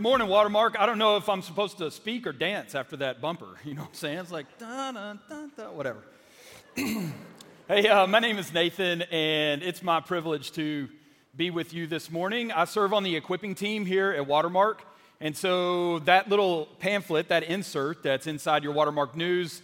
[0.00, 0.80] Good morning, Watermark.
[0.80, 3.48] I don't know if I'm supposed to speak or dance after that bumper.
[3.66, 4.18] You know what I'm saying?
[4.20, 4.46] It's like,
[5.74, 5.98] whatever.
[7.68, 10.88] hey, uh, my name is Nathan, and it's my privilege to
[11.36, 12.50] be with you this morning.
[12.50, 14.82] I serve on the equipping team here at Watermark.
[15.20, 19.60] And so that little pamphlet, that insert that's inside your Watermark News,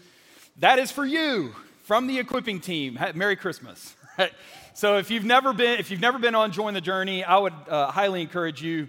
[0.59, 2.99] that is for you from the equipping team.
[3.15, 3.97] Merry Christmas.
[4.75, 7.55] So if you've never been, if you've never been on Join the Journey, I would
[7.67, 8.89] uh, highly encourage you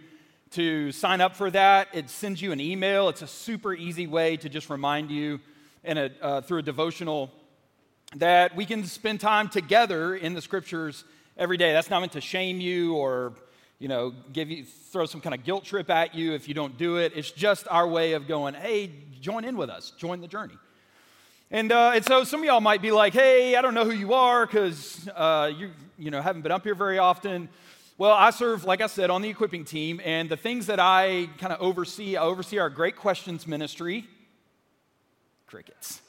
[0.52, 1.90] to sign up for that.
[1.94, 3.10] It sends you an email.
[3.10, 5.40] It's a super easy way to just remind you
[5.84, 7.32] in a, uh, through a devotional
[8.16, 11.04] that we can spend time together in the scriptures
[11.38, 11.74] every day.
[11.74, 13.34] That's not meant to shame you or
[13.80, 16.78] you know give you throw some kind of guilt trip at you if you don't
[16.78, 17.14] do it.
[17.16, 20.56] It's just our way of going, hey, join in with us, join the journey.
[21.50, 23.94] And, uh, and so some of y'all might be like, hey, I don't know who
[23.94, 27.48] you are because uh, you, you know, haven't been up here very often.
[28.00, 31.30] Well, I serve, like I said, on the equipping team, and the things that I
[31.40, 34.06] kind of oversee, I oversee our Great Questions ministry.
[35.48, 36.04] Crickets.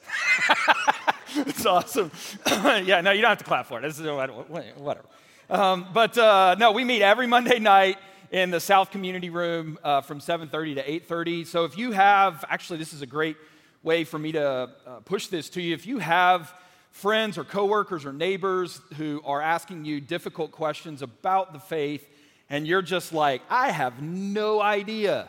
[1.35, 2.11] it's awesome.
[2.47, 3.83] yeah, no, you don't have to clap for it.
[3.83, 5.07] This is whatever.
[5.49, 7.97] Um, but uh, no, we meet every Monday night
[8.33, 11.47] in the South Community Room uh, from 7:30 to 8:30.
[11.47, 13.39] So if you have, actually, this is a great
[13.83, 15.73] way for me to uh, push this to you.
[15.73, 16.53] If you have
[16.99, 22.05] friends or coworkers or neighbors who are asking you difficult questions about the faith,
[22.51, 25.29] and you're just like, I have no idea,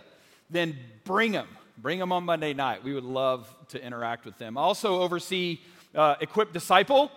[0.49, 1.47] then bring them.
[1.77, 2.83] Bring them on Monday night.
[2.83, 4.57] We would love to interact with them.
[4.57, 5.59] Also oversee
[5.93, 7.11] uh, Equip Disciple.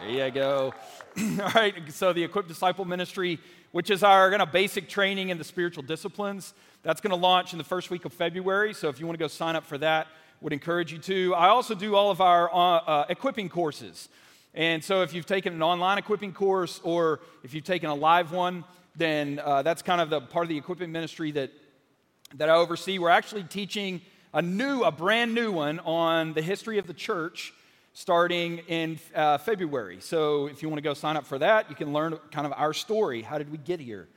[0.00, 0.72] There you go.
[1.20, 3.38] All right, so the Equip Disciple Ministry,
[3.72, 6.54] which is our kind of basic training in the spiritual disciplines.
[6.82, 8.72] That's going to launch in the first week of February.
[8.72, 10.06] So if you want to go sign up for that,
[10.40, 11.34] would encourage you to.
[11.34, 14.08] I also do all of our uh, uh, equipping courses.
[14.54, 18.32] And so if you've taken an online equipping course or if you've taken a live
[18.32, 18.64] one,
[18.96, 21.50] then uh, that's kind of the part of the equipping ministry that,
[22.34, 22.98] that I oversee.
[22.98, 24.00] We're actually teaching
[24.32, 27.52] a new, a brand new one on the history of the church
[27.92, 29.98] starting in uh, February.
[30.00, 32.52] So if you want to go sign up for that, you can learn kind of
[32.52, 33.22] our story.
[33.22, 34.08] How did we get here?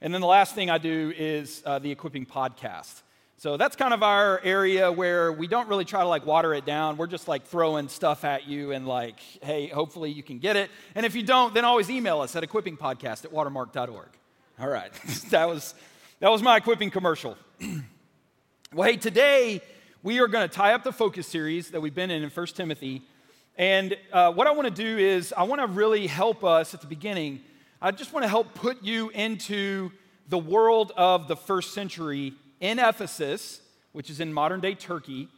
[0.00, 3.02] And then the last thing I do is uh, the equipping podcast.
[3.36, 6.64] So that's kind of our area where we don't really try to like water it
[6.64, 6.96] down.
[6.96, 10.70] We're just like throwing stuff at you and like, hey, hopefully you can get it.
[10.94, 14.08] And if you don't, then always email us at equippingpodcast at watermark.org.
[14.60, 14.92] All right,
[15.30, 15.74] that was
[16.20, 17.36] that was my equipping commercial.
[18.72, 19.60] well, hey, today
[20.02, 22.46] we are going to tie up the focus series that we've been in in 1
[22.48, 23.02] Timothy.
[23.56, 26.80] And uh, what I want to do is I want to really help us at
[26.80, 27.40] the beginning
[27.84, 29.90] I just want to help put you into
[30.30, 32.32] the world of the first century
[32.64, 33.60] in Ephesus,
[33.92, 35.28] which is in modern day Turkey,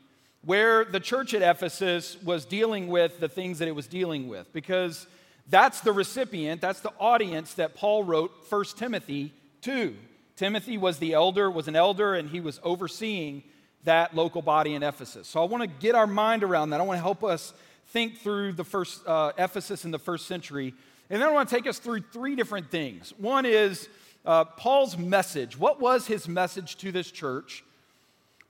[0.45, 4.53] where the church at Ephesus was dealing with the things that it was dealing with.
[4.53, 5.09] Because
[5.49, 9.33] that's the recipient, that's the audience that Paul wrote 1 Timothy
[9.63, 9.97] to.
[10.37, 13.43] Timothy was the elder, was an elder, and he was overseeing
[13.83, 15.27] that local body in Ephesus.
[15.27, 16.81] So I want to get our mind around that.
[16.81, 17.53] I want to help us
[17.89, 20.75] think through the first uh, Ephesus in the first century
[21.09, 23.13] and then I want to take us through three different things.
[23.17, 23.89] One is
[24.27, 25.57] uh, Paul's message.
[25.57, 27.65] What was his message to this church?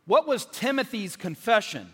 [0.06, 1.92] What was Timothy's confession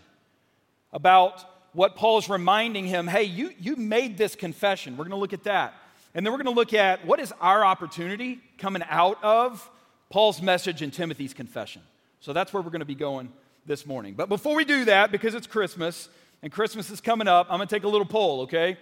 [0.93, 3.07] about what Paul's reminding him?
[3.07, 4.95] Hey, you, you made this confession.
[4.95, 5.73] We're going to look at that.
[6.15, 9.69] And then we're going to look at what is our opportunity coming out of
[10.09, 11.81] Paul's message and Timothy's confession.
[12.19, 13.33] So that's where we're going to be going
[13.65, 14.13] this morning.
[14.13, 16.07] But before we do that, because it's Christmas
[16.43, 18.77] and Christmas is coming up, I'm going to take a little poll, okay?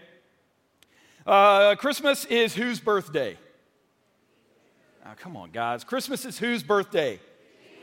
[1.25, 3.37] Uh, Christmas is whose birthday?
[5.05, 5.83] Oh, come on, guys.
[5.83, 7.19] Christmas is whose birthday?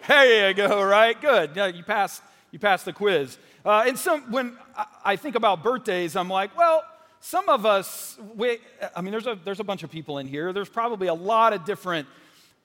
[0.07, 1.21] There you go, right?
[1.21, 1.51] Good.
[1.55, 3.37] Yeah, you passed, you passed the quiz.
[3.65, 4.57] Uh, and some, when
[5.05, 6.85] I think about birthdays, I'm like, well,
[7.21, 8.59] some of us, we,
[8.95, 10.53] I mean, there's a, there's a bunch of people in here.
[10.53, 12.07] There's probably a lot of different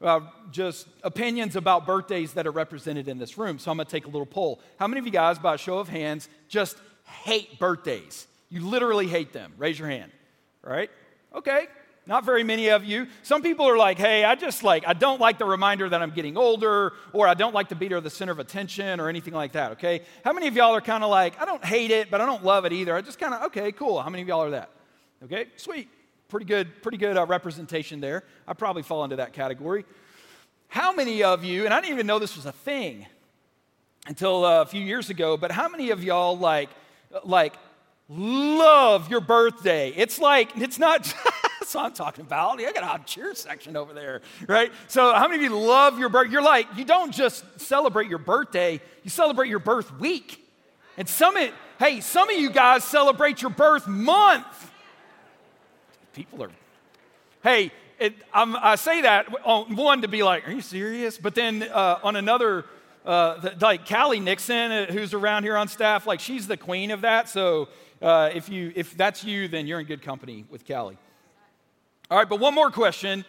[0.01, 0.19] uh,
[0.51, 3.57] just opinions about birthdays that are represented in this room.
[3.57, 4.61] So I'm going to take a little poll.
[4.77, 8.27] How many of you guys, by a show of hands, just hate birthdays?
[8.49, 9.53] You literally hate them.
[9.57, 10.11] Raise your hand
[10.63, 10.89] right?
[11.35, 11.67] Okay,
[12.05, 13.07] not very many of you.
[13.21, 16.11] Some people are like, hey, I just like, I don't like the reminder that I'm
[16.11, 19.53] getting older, or I don't like to be the center of attention, or anything like
[19.53, 20.01] that, okay?
[20.25, 22.43] How many of y'all are kind of like, I don't hate it, but I don't
[22.43, 22.95] love it either?
[22.95, 24.01] I just kind of, okay, cool.
[24.01, 24.69] How many of y'all are that?
[25.23, 25.87] Okay, sweet.
[26.27, 28.23] Pretty good, pretty good uh, representation there.
[28.47, 29.85] I probably fall into that category.
[30.67, 33.05] How many of you, and I didn't even know this was a thing
[34.07, 36.69] until uh, a few years ago, but how many of y'all like,
[37.23, 37.53] like
[38.09, 39.89] love your birthday.
[39.95, 41.13] It's like, it's not,
[41.63, 42.59] that's what I'm talking about.
[42.59, 44.71] I got a cheer section over there, right?
[44.87, 46.33] So, how many of you love your birthday?
[46.33, 50.39] You're like, you don't just celebrate your birthday, you celebrate your birth week.
[50.97, 51.49] And some of,
[51.79, 54.71] hey, some of you guys celebrate your birth month.
[56.13, 56.51] People are,
[57.43, 61.17] hey, it, i say that on one to be like, are you serious?
[61.17, 62.65] But then uh, on another,
[63.05, 67.01] uh, like Callie Nixon, uh, who's around here on staff, like she's the queen of
[67.01, 67.29] that.
[67.29, 67.69] So
[68.01, 70.97] uh, if you if that's you, then you're in good company with Callie.
[72.13, 73.25] All right, but one more question: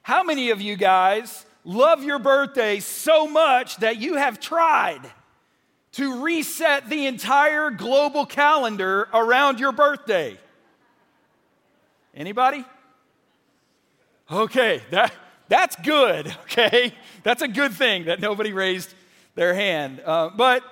[0.00, 5.02] How many of you guys love your birthday so much that you have tried
[5.92, 10.38] to reset the entire global calendar around your birthday?
[12.14, 12.64] Anybody?
[14.32, 15.12] Okay, that,
[15.48, 16.94] that's good, okay?
[17.24, 18.94] That's a good thing that nobody raised
[19.34, 20.00] their hand.
[20.02, 20.64] Uh, but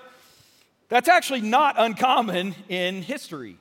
[0.88, 3.58] that's actually not uncommon in history.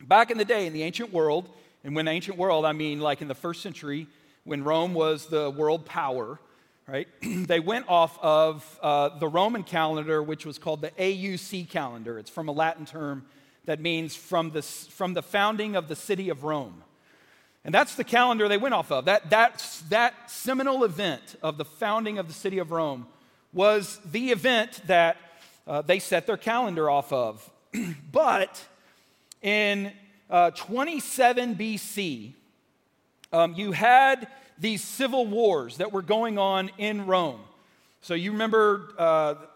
[0.00, 1.48] Back in the day, in the ancient world,
[1.84, 4.06] and when ancient world, I mean like in the first century,
[4.44, 6.38] when Rome was the world power,
[6.86, 7.08] right?
[7.22, 12.18] they went off of uh, the Roman calendar, which was called the AUC calendar.
[12.18, 13.24] It's from a Latin term
[13.64, 16.82] that means from the, from the founding of the city of Rome.
[17.64, 19.04] And that's the calendar they went off of.
[19.04, 23.06] That, that, that seminal event of the founding of the city of Rome
[23.52, 25.16] was the event that
[25.66, 27.48] uh, they set their calendar off of.
[28.12, 28.64] but
[29.42, 29.92] in
[30.32, 32.32] uh, 27 BC,
[33.32, 34.26] um, you had
[34.58, 37.40] these civil wars that were going on in Rome.
[38.00, 39.02] So you remember uh,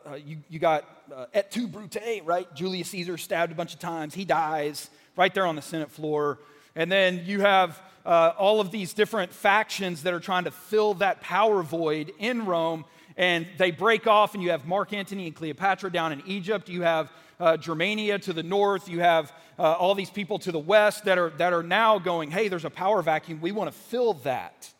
[0.06, 0.84] uh you, you got
[1.14, 2.52] uh, et tu brute, right?
[2.55, 4.14] Julius Caesar stabbed a bunch of times.
[4.14, 6.38] He dies right there on the Senate floor.
[6.75, 10.94] And then you have uh, all of these different factions that are trying to fill
[10.94, 12.84] that power void in Rome.
[13.17, 16.69] And they break off, and you have Mark Antony and Cleopatra down in Egypt.
[16.69, 18.88] You have uh, Germania to the north.
[18.88, 22.31] You have uh, all these people to the west that are, that are now going,
[22.31, 23.41] hey, there's a power vacuum.
[23.41, 24.73] We want to fill that.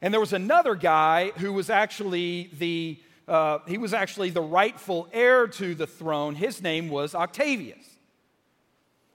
[0.00, 5.08] And there was another guy who was actually the uh, he was actually the rightful
[5.12, 6.34] heir to the throne.
[6.34, 7.86] His name was Octavius.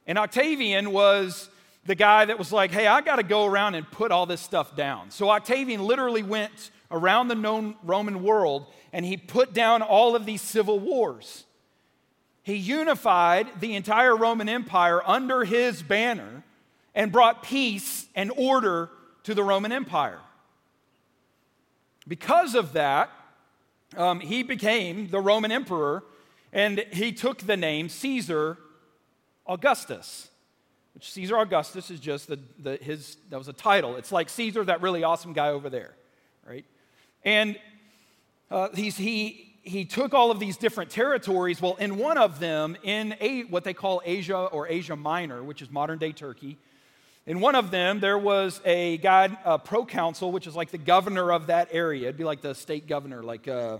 [0.07, 1.49] And Octavian was
[1.85, 4.41] the guy that was like, hey, I got to go around and put all this
[4.41, 5.11] stuff down.
[5.11, 10.25] So Octavian literally went around the known Roman world and he put down all of
[10.25, 11.45] these civil wars.
[12.49, 16.43] He unified the entire Roman Empire under his banner
[16.95, 18.89] and brought peace and order
[19.25, 20.19] to the Roman Empire.
[22.07, 23.11] Because of that,
[23.95, 26.03] um, he became the Roman emperor
[26.51, 28.57] and he took the name Caesar
[29.45, 30.29] Augustus.
[30.95, 33.95] Which Caesar Augustus is just the, the, his, that was a title.
[33.95, 35.93] It's like Caesar, that really awesome guy over there,
[36.47, 36.65] right?
[37.23, 37.59] And
[38.49, 41.61] uh, he's, he, he took all of these different territories.
[41.61, 45.61] Well, in one of them, in a, what they call Asia or Asia Minor, which
[45.61, 46.57] is modern day Turkey,
[47.25, 51.31] in one of them, there was a guy, a proconsul, which is like the governor
[51.31, 52.03] of that area.
[52.03, 53.77] It'd be like the state governor, like, uh,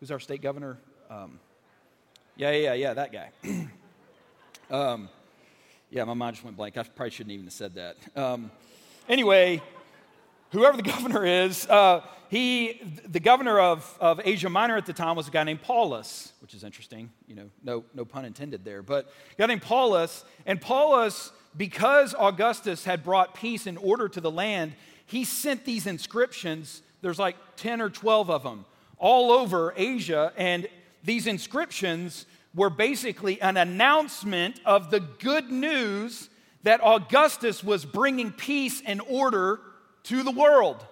[0.00, 0.78] who's our state governor?
[1.08, 1.38] Um,
[2.36, 3.30] yeah, yeah, yeah, that guy.
[4.70, 5.08] um,
[5.90, 6.76] yeah, my mind just went blank.
[6.76, 7.96] I probably shouldn't even have said that.
[8.16, 8.50] Um,
[9.08, 9.62] anyway,
[10.50, 15.16] whoever the governor is, uh, he, the governor of, of Asia Minor at the time
[15.16, 17.10] was a guy named Paulus, which is interesting.
[17.26, 18.82] You know, no, no pun intended there.
[18.82, 24.20] But a guy named Paulus, and Paulus because Augustus had brought peace and order to
[24.20, 24.74] the land,
[25.06, 26.82] he sent these inscriptions.
[27.00, 28.64] There's like 10 or 12 of them
[28.98, 30.32] all over Asia.
[30.36, 30.68] And
[31.04, 36.28] these inscriptions were basically an announcement of the good news
[36.62, 39.60] that Augustus was bringing peace and order
[40.04, 40.84] to the world.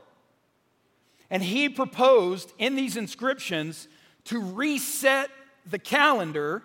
[1.30, 3.88] And he proposed in these inscriptions
[4.24, 5.30] to reset
[5.68, 6.62] the calendar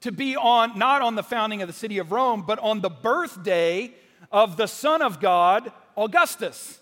[0.00, 2.88] to be on, not on the founding of the city of Rome, but on the
[2.88, 3.92] birthday
[4.32, 6.80] of the Son of God, Augustus.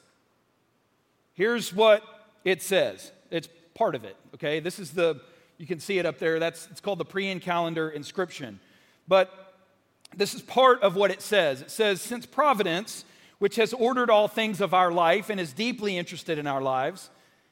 [1.34, 2.02] Here's what
[2.44, 3.12] it says.
[3.30, 4.60] It's part of it, okay?
[4.60, 5.20] This is the,
[5.56, 6.38] you can see it up there.
[6.38, 8.60] That's, it's called the Priene calendar inscription.
[9.08, 9.54] But
[10.16, 11.60] this is part of what it says.
[11.60, 13.04] It says, Since Providence,
[13.38, 17.10] which has ordered all things of our life and is deeply interested in our lives,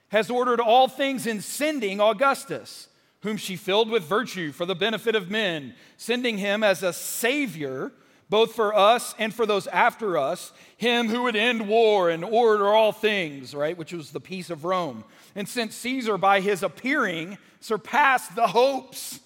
[0.09, 2.89] has ordered all things in sending Augustus
[3.23, 7.91] whom she filled with virtue for the benefit of men, sending him as a savior,
[8.29, 12.69] both for us and for those after us, him who would end war and order
[12.69, 15.05] all things, right, which was the peace of Rome.
[15.35, 19.19] And since Caesar, by his appearing, surpassed the hopes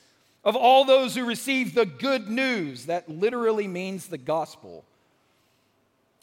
[0.45, 4.85] of all those who received the good news, that literally means the gospel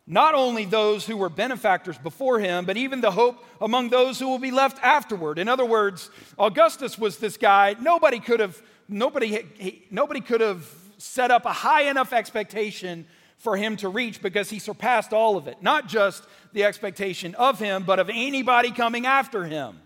[0.07, 4.29] not only those who were benefactors before him, but even the hope among those who
[4.29, 5.37] will be left afterward.
[5.37, 6.09] In other words,
[6.39, 9.45] Augustus was this guy, nobody could have, nobody,
[9.91, 10.65] nobody could have
[10.97, 13.05] set up a high enough expectation
[13.37, 15.61] for him to reach because he surpassed all of it.
[15.61, 16.23] Not just
[16.53, 19.79] the expectation of him, but of anybody coming after him.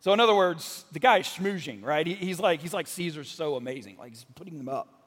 [0.00, 2.06] So, in other words, the guy is schmoozing, right?
[2.06, 3.96] He, he's like, he's like Caesar's so amazing.
[3.98, 4.99] Like he's putting them up.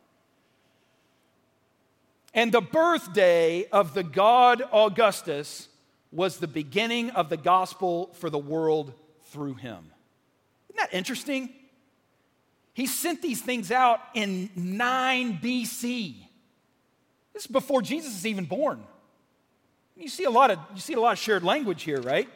[2.34, 5.70] And the birthday of the god Augustus
[6.12, 8.94] was the beginning of the gospel for the world
[9.32, 9.92] through him.
[10.70, 11.50] Isn't that interesting?
[12.74, 16.16] He sent these things out in 9 BC.
[17.34, 18.84] This is before Jesus is even born.
[19.96, 22.28] You see a lot of, you see a lot of shared language here, right?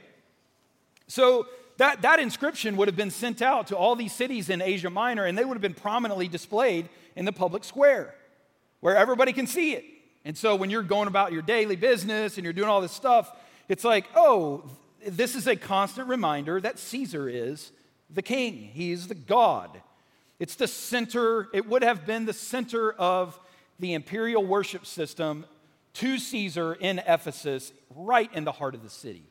[1.08, 4.92] So that, that inscription would have been sent out to all these cities in Asia
[4.92, 8.14] Minor, and they would have been prominently displayed in the public square
[8.80, 9.86] where everybody can see it.
[10.26, 13.32] And so when you're going about your daily business and you're doing all this stuff,
[13.70, 14.70] it's like, oh,
[15.06, 17.72] this is a constant reminder that Caesar is
[18.10, 19.82] the king, he's the God.
[20.40, 23.40] It's the center, it would have been the center of
[23.80, 25.46] the imperial worship system
[25.96, 29.24] to Caesar in Ephesus, right in the heart of the city.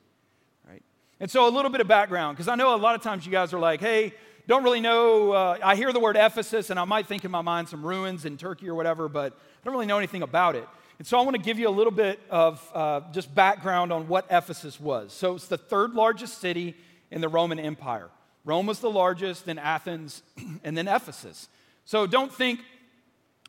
[0.68, 0.82] Right?
[1.20, 3.32] And so, a little bit of background, because I know a lot of times you
[3.32, 4.14] guys are like, hey,
[4.46, 5.32] don't really know.
[5.32, 8.24] Uh, I hear the word Ephesus, and I might think in my mind some ruins
[8.24, 10.68] in Turkey or whatever, but I don't really know anything about it.
[10.98, 14.08] And so, I want to give you a little bit of uh, just background on
[14.08, 15.12] what Ephesus was.
[15.12, 16.74] So, it's the third largest city
[17.10, 18.08] in the Roman Empire.
[18.44, 20.22] Rome was the largest, then Athens,
[20.64, 21.48] and then Ephesus.
[21.84, 22.60] So, don't think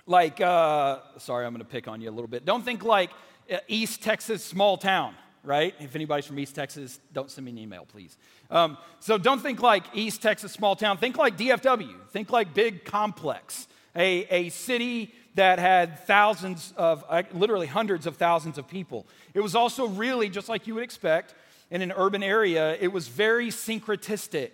[0.07, 2.43] like, uh, sorry, I'm going to pick on you a little bit.
[2.43, 3.11] Don't think like
[3.51, 5.13] uh, East Texas small town,
[5.47, 5.73] right?
[5.79, 8.17] If anybody's from East Texas, don't send me an email, please.
[8.51, 10.97] Um, so don't think like East Texas small town.
[10.97, 11.95] Think like DFW.
[12.09, 18.17] Think like big complex, a, a city that had thousands of, uh, literally hundreds of
[18.17, 19.07] thousands of people.
[19.33, 21.33] It was also really, just like you would expect
[21.69, 24.51] in an urban area, it was very syncretistic.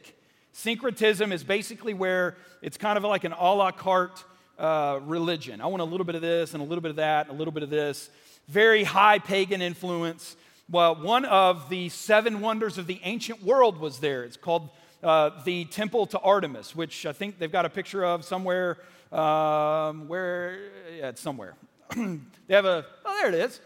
[0.52, 4.24] Syncretism is basically where it's kind of like an a la carte
[4.60, 5.62] uh, religion.
[5.62, 7.38] I want a little bit of this and a little bit of that and a
[7.38, 8.10] little bit of this.
[8.48, 10.36] Very high pagan influence.
[10.70, 14.24] Well, one of the seven wonders of the ancient world was there.
[14.24, 14.70] It's called
[15.04, 18.78] uh, the Temple to Artemis, which I think they've got a picture of somewhere.
[19.12, 20.58] Um, where?
[20.98, 21.56] Yeah, it's somewhere.
[21.96, 23.60] they have a, oh, there it is.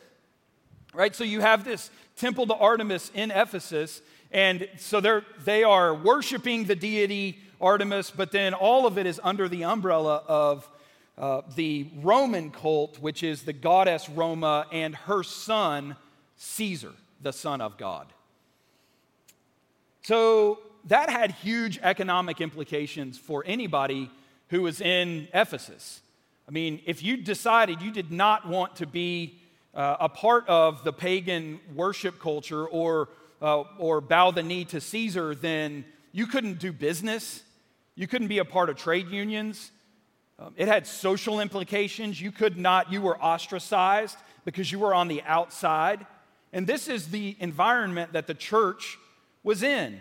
[0.92, 1.16] Right?
[1.16, 4.01] So you have this temple to Artemis in Ephesus,
[4.32, 9.20] and so they're, they are worshiping the deity Artemis, but then all of it is
[9.24, 10.68] under the umbrella of
[11.20, 15.96] uh, the Roman cult, which is the goddess Roma and her son,
[16.38, 18.08] Caesar, the son of God.
[20.03, 24.10] So that had huge economic implications for anybody
[24.50, 26.01] who was in Ephesus.
[26.48, 29.39] I mean, if you decided you did not want to be
[29.75, 33.10] uh, a part of the pagan worship culture or,
[33.41, 37.44] uh, or bow the knee to Caesar, then you couldn't do business.
[37.96, 39.72] You couldn't be a part of trade unions.
[40.39, 42.22] Um, it had social implications.
[42.22, 46.06] You could not, you were ostracized because you were on the outside.
[46.54, 48.98] And this is the environment that the church
[49.44, 50.00] was in.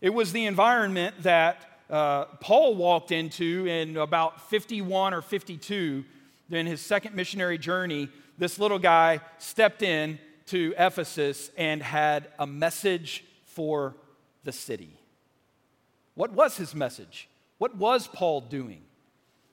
[0.00, 6.04] It was the environment that uh, Paul walked into in about 51 or 52
[6.50, 8.08] in his second missionary journey.
[8.38, 13.94] This little guy stepped in to Ephesus and had a message for
[14.44, 14.98] the city.
[16.14, 17.28] What was his message?
[17.58, 18.82] What was Paul doing?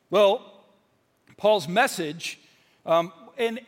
[0.10, 0.66] Well,
[1.38, 2.40] Paul's message,
[2.86, 3.62] um, and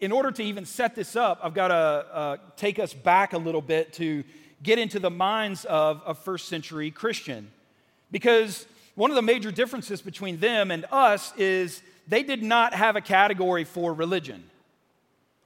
[0.00, 3.38] in order to even set this up, I've got to uh, take us back a
[3.38, 4.24] little bit to
[4.62, 7.50] get into the minds of a first century Christian.
[8.10, 12.96] Because one of the major differences between them and us is they did not have
[12.96, 14.44] a category for religion.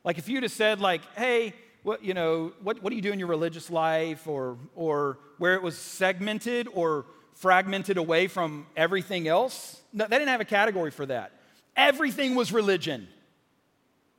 [0.05, 3.13] Like if you'd have said, like, hey, what, you know, what, what do you do
[3.13, 4.27] in your religious life?
[4.27, 9.81] Or, or where it was segmented or fragmented away from everything else.
[9.93, 11.33] No, they didn't have a category for that.
[11.77, 13.09] Everything was religion,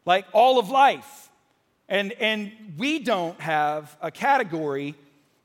[0.05, 1.29] like all of life.
[1.87, 4.95] And, and we don't have a category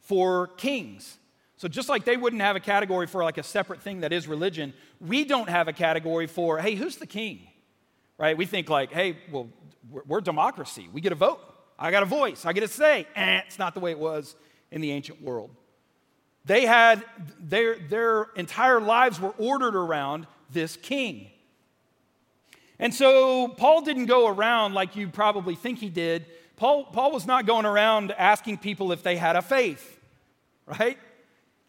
[0.00, 1.18] for kings.
[1.56, 4.28] So just like they wouldn't have a category for like a separate thing that is
[4.28, 7.40] religion, we don't have a category for, hey, who's the king?
[8.18, 8.36] Right?
[8.36, 9.48] We think like, hey, well,
[9.90, 10.88] we're, we're democracy.
[10.92, 11.40] We get a vote.
[11.78, 12.46] I got a voice.
[12.46, 13.06] I get a say.
[13.16, 14.36] Eh, it's not the way it was
[14.70, 15.50] in the ancient world.
[16.44, 17.02] They had
[17.40, 21.30] their, their entire lives were ordered around this king.
[22.78, 26.26] And so Paul didn't go around like you probably think he did.
[26.56, 29.98] Paul, Paul was not going around asking people if they had a faith,
[30.66, 30.98] right?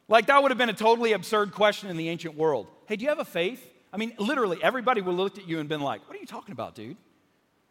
[0.08, 2.68] Like that would have been a totally absurd question in the ancient world.
[2.86, 3.62] Hey, do you have a faith?
[3.92, 6.28] I mean, literally, everybody would have looked at you and been like, what are you
[6.28, 6.98] talking about, dude?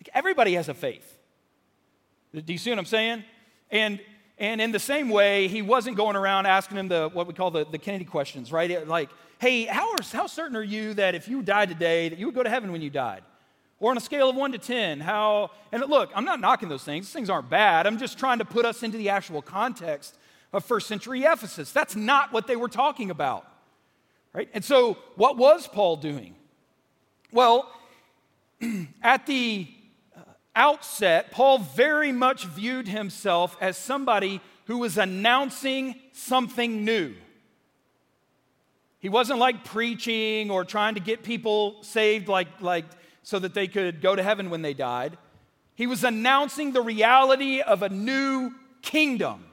[0.01, 1.19] Like, everybody has a faith.
[2.35, 3.25] Do you see what I'm saying?
[3.71, 4.01] And
[4.39, 7.51] and in the same way, he wasn't going around asking him the what we call
[7.51, 8.87] the, the Kennedy questions, right?
[8.87, 12.27] Like, hey, how, are, how certain are you that if you died today, that you
[12.27, 13.23] would go to heaven when you died?
[13.79, 16.83] Or on a scale of one to 10, how, and look, I'm not knocking those
[16.83, 17.07] things.
[17.07, 17.87] These things aren't bad.
[17.87, 20.17] I'm just trying to put us into the actual context
[20.53, 21.73] of first century Ephesus.
[21.73, 23.47] That's not what they were talking about,
[24.33, 24.49] right?
[24.55, 26.35] And so, what was Paul doing?
[27.31, 27.71] Well,
[29.03, 29.69] at the
[30.17, 30.21] uh,
[30.55, 37.15] outset, Paul very much viewed himself as somebody who was announcing something new.
[39.07, 42.87] He wasn't like preaching or trying to get people saved like, like
[43.23, 45.17] so that they could go to heaven when they died.
[45.77, 48.51] He was announcing the reality of a new
[48.83, 49.45] kingdom.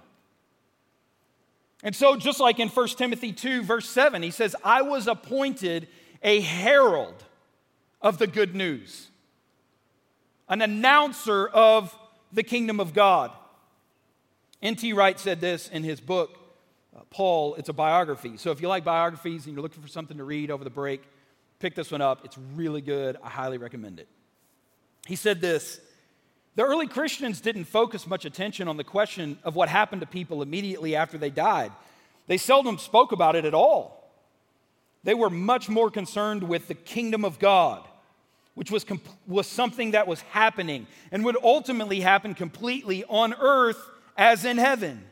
[1.83, 5.87] And so, just like in 1 Timothy 2, verse 7, he says, I was appointed
[6.23, 7.23] a herald
[8.01, 9.09] of the good news,
[10.49, 11.95] an announcer of
[12.31, 13.29] the kingdom of God.
[14.63, 14.93] N.T.
[14.93, 16.39] Wright said this in his book,
[17.09, 18.37] Paul, it's a biography.
[18.37, 21.03] So if you like biographies and you're looking for something to read over the break,
[21.59, 22.23] pick this one up.
[22.23, 23.17] It's really good.
[23.23, 24.07] I highly recommend it.
[25.07, 25.79] He said this
[26.55, 30.41] The early Christians didn't focus much attention on the question of what happened to people
[30.41, 31.71] immediately after they died,
[32.27, 33.99] they seldom spoke about it at all.
[35.03, 37.85] They were much more concerned with the kingdom of God,
[38.55, 43.89] which was, comp- was something that was happening and would ultimately happen completely on earth
[44.15, 45.03] as in heaven.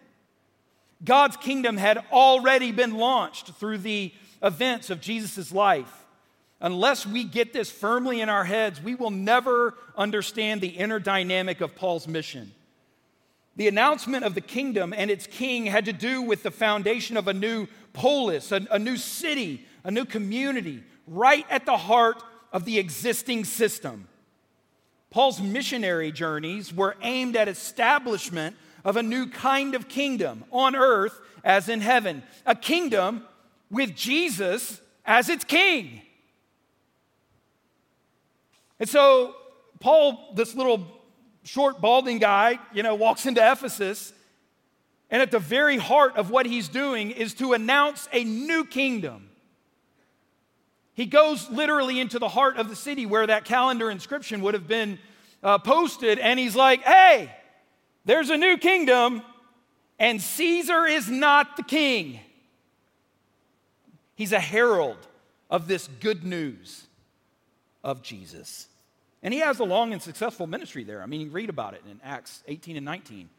[1.03, 5.91] God's kingdom had already been launched through the events of Jesus' life.
[6.60, 11.60] Unless we get this firmly in our heads, we will never understand the inner dynamic
[11.60, 12.51] of Paul's mission.
[13.55, 17.27] The announcement of the kingdom and its king had to do with the foundation of
[17.27, 22.65] a new polis, a, a new city, a new community, right at the heart of
[22.65, 24.08] the existing system.
[25.10, 31.19] Paul's missionary journeys were aimed at establishment of a new kind of kingdom on earth
[31.43, 33.23] as in heaven, a kingdom
[33.69, 36.01] with Jesus as its king.
[38.79, 39.35] And so,
[39.79, 40.88] Paul, this little
[41.44, 44.13] short, balding guy, you know, walks into Ephesus,
[45.09, 49.29] and at the very heart of what he's doing is to announce a new kingdom.
[50.94, 54.67] He goes literally into the heart of the city where that calendar inscription would have
[54.67, 55.00] been
[55.44, 57.31] uh, posted, and he's like, hey,
[58.05, 59.22] there's a new kingdom,
[60.00, 62.20] and Caesar is not the king.
[64.16, 64.98] He's a herald
[65.50, 66.87] of this good news
[67.83, 68.68] of Jesus.
[69.24, 71.01] And he has a long and successful ministry there.
[71.01, 73.29] I mean, you read about it in Acts 18 and 19.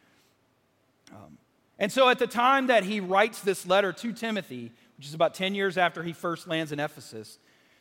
[1.13, 1.39] Um,
[1.79, 5.35] and so at the time that he writes this letter to Timothy, which is about
[5.35, 7.39] 10 years after he first lands in Ephesus,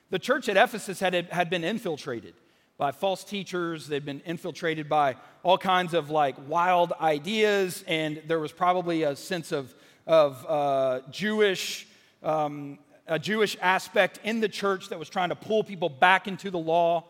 [0.10, 2.34] the church at Ephesus had, had been infiltrated
[2.82, 3.86] by false teachers.
[3.86, 9.16] They'd been infiltrated by all kinds of like wild ideas, and there was probably a
[9.16, 9.72] sense of,
[10.08, 11.86] of uh, Jewish,
[12.24, 16.50] um, a Jewish aspect in the church that was trying to pull people back into
[16.50, 17.04] the law,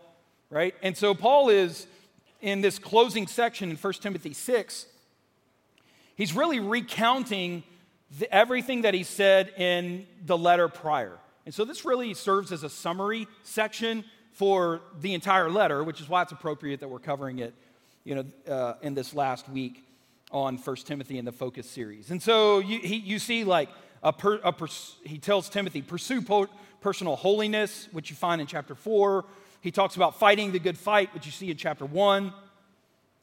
[0.50, 0.76] right?
[0.84, 1.88] And so Paul is
[2.42, 4.88] in this closing section in 1 Timothy 6,
[6.16, 7.64] he's really recounting
[8.20, 11.18] the, everything that he said in the letter prior.
[11.46, 14.04] And so this really serves as a summary section
[14.42, 17.54] for the entire letter, which is why it's appropriate that we're covering it,
[18.04, 19.86] you know, uh, in this last week
[20.32, 22.10] on First Timothy in the Focus series.
[22.10, 23.70] And so you, he, you see, like,
[24.02, 26.48] a per, a pers- he tells Timothy, pursue po-
[26.80, 29.26] personal holiness, which you find in chapter 4.
[29.62, 32.34] He talks about fighting the good fight, which you see in chapter 1.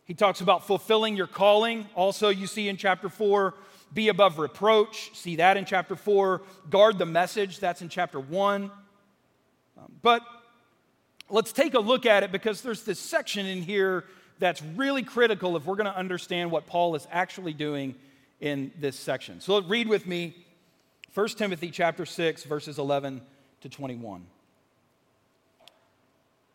[0.05, 3.55] He talks about fulfilling your calling, also, you see in chapter 4.
[3.93, 6.43] Be above reproach, see that in chapter 4.
[6.71, 8.71] Guard the message, that's in chapter 1.
[9.77, 10.23] Um, but
[11.31, 14.05] let's take a look at it because there's this section in here
[14.39, 17.95] that's really critical if we're going to understand what Paul is actually doing
[18.41, 19.41] in this section.
[19.41, 20.35] So read with me
[21.15, 23.21] 1 Timothy chapter 6 verses 11
[23.63, 24.25] to 21.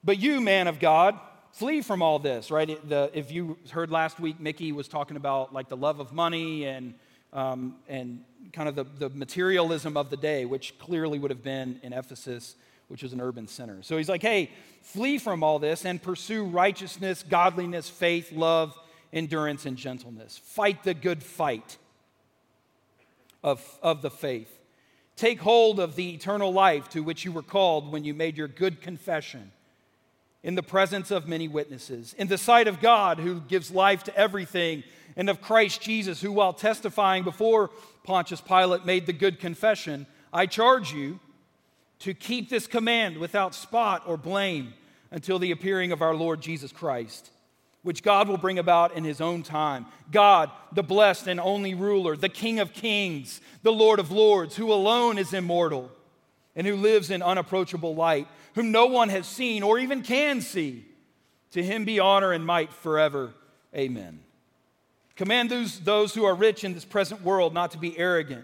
[0.03, 1.19] But you, man of God,
[1.53, 2.89] flee from all this, right?
[2.89, 6.65] The, if you heard last week, Mickey was talking about like the love of money
[6.65, 6.93] and,
[7.31, 11.79] um, and kind of the, the materialism of the day, which clearly would have been
[11.83, 12.55] in Ephesus
[12.93, 13.82] which is an urban center.
[13.82, 14.51] So he's like, hey,
[14.84, 18.77] flee from all this and pursue righteousness, godliness, faith, love,
[19.12, 20.38] endurance, and gentleness.
[20.38, 21.79] Fight the good fight
[23.43, 24.60] of, of the faith.
[25.15, 28.47] Take hold of the eternal life to which you were called when you made your
[28.47, 29.51] good confession
[30.43, 34.15] in the presence of many witnesses, in the sight of God who gives life to
[34.15, 34.84] everything,
[35.15, 37.71] and of Christ Jesus, who, while testifying before
[38.03, 41.19] Pontius Pilate, made the good confession I charge you
[42.03, 44.73] to keep this command without spot or blame
[45.09, 47.29] until the appearing of our Lord Jesus Christ,
[47.81, 49.85] which God will bring about in his own time.
[50.11, 54.73] God, the blessed and only ruler, the King of kings, the Lord of lords, who
[54.73, 55.89] alone is immortal
[56.57, 60.85] and who lives in unapproachable light, whom no one has seen or even can see.
[61.51, 63.33] To him be honor and might forever.
[63.73, 64.19] Amen.
[65.15, 68.43] Command those, those who are rich in this present world not to be arrogant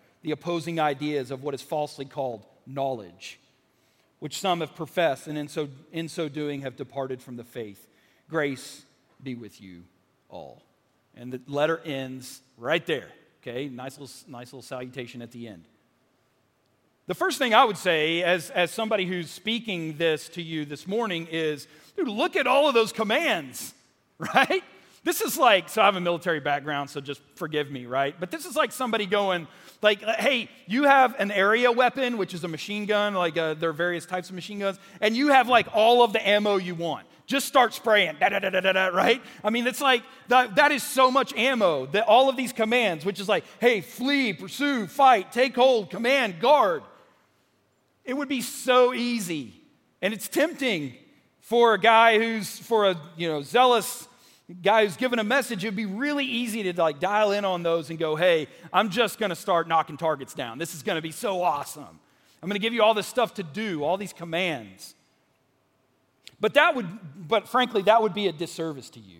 [0.21, 3.39] the opposing ideas of what is falsely called knowledge,
[4.19, 7.87] which some have professed, and in so, in so doing have departed from the faith.
[8.29, 8.83] Grace
[9.21, 9.83] be with you
[10.29, 10.61] all.
[11.15, 13.09] And the letter ends right there.
[13.41, 15.65] Okay, nice little, nice little salutation at the end.
[17.07, 20.87] The first thing I would say, as, as somebody who's speaking this to you this
[20.87, 23.73] morning, is dude, look at all of those commands,
[24.17, 24.63] right?
[25.03, 28.15] This is like, so I have a military background, so just forgive me, right?
[28.19, 29.47] But this is like somebody going,
[29.81, 33.71] like, hey, you have an area weapon, which is a machine gun, like uh, there
[33.71, 36.75] are various types of machine guns, and you have like all of the ammo you
[36.75, 37.07] want.
[37.25, 39.23] Just start spraying, da da da da da, da right?
[39.43, 43.03] I mean, it's like that, that is so much ammo that all of these commands,
[43.03, 46.83] which is like, hey, flee, pursue, fight, take hold, command, guard.
[48.05, 49.53] It would be so easy,
[49.99, 50.93] and it's tempting
[51.39, 54.07] for a guy who's for a you know zealous
[54.61, 57.89] guy who's given a message, it'd be really easy to like dial in on those
[57.89, 60.57] and go, hey, I'm just gonna start knocking targets down.
[60.57, 61.99] This is gonna be so awesome.
[62.41, 64.95] I'm gonna give you all this stuff to do, all these commands.
[66.39, 66.87] But that would,
[67.27, 69.19] but frankly, that would be a disservice to you.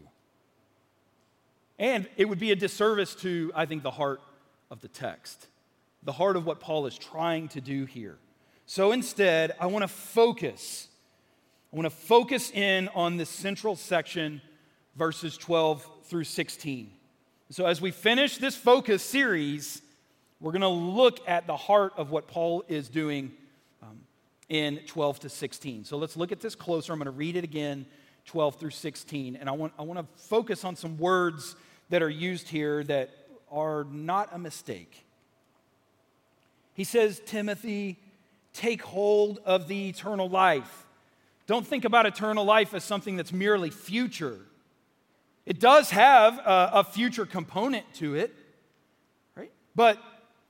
[1.77, 4.21] And it would be a disservice to, I think, the heart
[4.69, 5.47] of the text,
[6.03, 8.17] the heart of what Paul is trying to do here.
[8.65, 10.87] So instead, I want to focus.
[11.71, 14.41] I want to focus in on this central section
[14.95, 16.91] verses 12 through 16.
[17.49, 19.81] So, as we finish this focus series,
[20.39, 23.31] we're going to look at the heart of what Paul is doing
[23.83, 23.99] um,
[24.47, 25.85] in 12 to 16.
[25.85, 26.93] So, let's look at this closer.
[26.93, 27.85] I'm going to read it again,
[28.25, 29.35] 12 through 16.
[29.35, 31.55] And I want, I want to focus on some words
[31.89, 33.09] that are used here that
[33.51, 35.05] are not a mistake.
[36.73, 37.99] He says, Timothy,
[38.53, 40.85] take hold of the eternal life.
[41.47, 44.39] Don't think about eternal life as something that's merely future
[45.45, 48.33] it does have a, a future component to it,
[49.35, 49.51] right?
[49.75, 49.97] But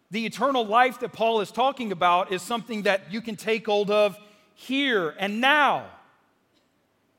[0.10, 3.90] the eternal life that Paul is talking about is something that you can take hold
[3.90, 4.18] of
[4.54, 5.86] here and now.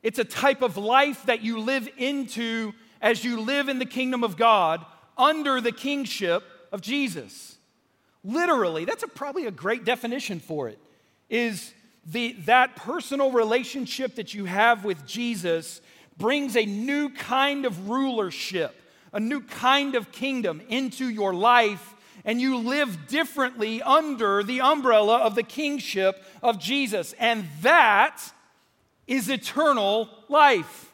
[0.03, 4.23] It's a type of life that you live into as you live in the kingdom
[4.23, 4.85] of God
[5.17, 7.57] under the kingship of Jesus.
[8.25, 10.79] Literally, that's a, probably a great definition for it.
[11.29, 11.73] Is
[12.07, 15.81] the, that personal relationship that you have with Jesus
[16.23, 18.81] brings a new kind of rulership,
[19.13, 25.19] a new kind of kingdom into your life, and you live differently under the umbrella
[25.19, 27.13] of the kingship of Jesus.
[27.19, 28.23] And that
[29.09, 30.93] is eternal life.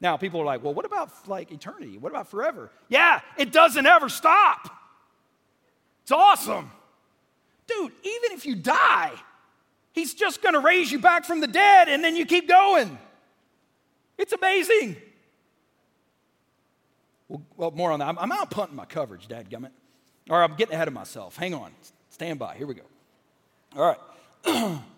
[0.00, 1.98] Now, people are like, well, what about like eternity?
[1.98, 2.70] What about forever?
[2.88, 4.74] Yeah, it doesn't ever stop.
[6.04, 6.70] It's awesome.
[7.66, 9.12] Dude, even if you die,
[9.92, 12.98] He's just going to raise you back from the dead and then you keep going.
[14.18, 14.96] It's amazing.
[17.28, 18.08] Well, well more on that.
[18.08, 19.70] I'm, I'm out punting my coverage, dadgummit.
[20.28, 21.36] Or I'm getting ahead of myself.
[21.36, 21.72] Hang on.
[22.10, 22.54] Stand by.
[22.56, 22.82] Here we go.
[23.76, 23.96] All
[24.44, 24.80] right.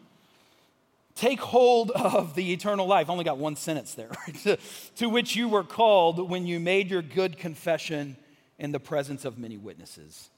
[1.15, 3.09] Take hold of the eternal life.
[3.09, 4.11] Only got one sentence there.
[4.43, 4.59] to,
[4.97, 8.17] to which you were called when you made your good confession
[8.59, 10.31] in the presence of many witnesses.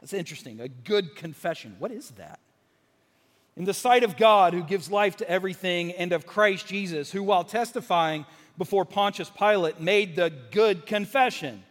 [0.00, 0.60] That's interesting.
[0.60, 1.76] A good confession.
[1.78, 2.40] What is that?
[3.56, 7.22] In the sight of God who gives life to everything, and of Christ Jesus, who,
[7.22, 8.24] while testifying
[8.56, 11.62] before Pontius Pilate, made the good confession.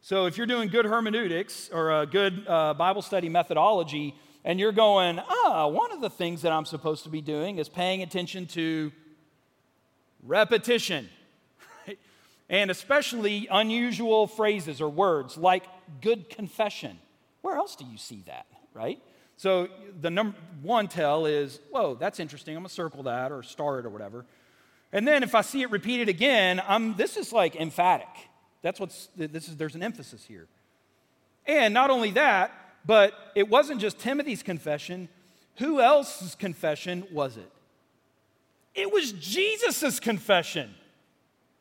[0.00, 4.14] So, if you're doing good hermeneutics or a good uh, Bible study methodology,
[4.44, 7.68] and you're going, ah, one of the things that I'm supposed to be doing is
[7.68, 8.92] paying attention to
[10.22, 11.08] repetition,
[11.86, 11.98] right?
[12.50, 15.64] and especially unusual phrases or words like
[16.02, 16.98] good confession.
[17.40, 19.00] Where else do you see that, right?
[19.36, 19.68] So
[20.00, 22.56] the number one tell is, whoa, that's interesting.
[22.56, 24.24] I'm gonna circle that or star it or whatever.
[24.92, 28.08] And then if I see it repeated again, I'm, this is like emphatic.
[28.62, 30.46] That's what's, this is, there's an emphasis here.
[31.46, 32.52] And not only that,
[32.86, 35.08] but it wasn't just Timothy's confession.
[35.56, 37.50] Who else's confession was it?
[38.74, 40.74] It was Jesus' confession.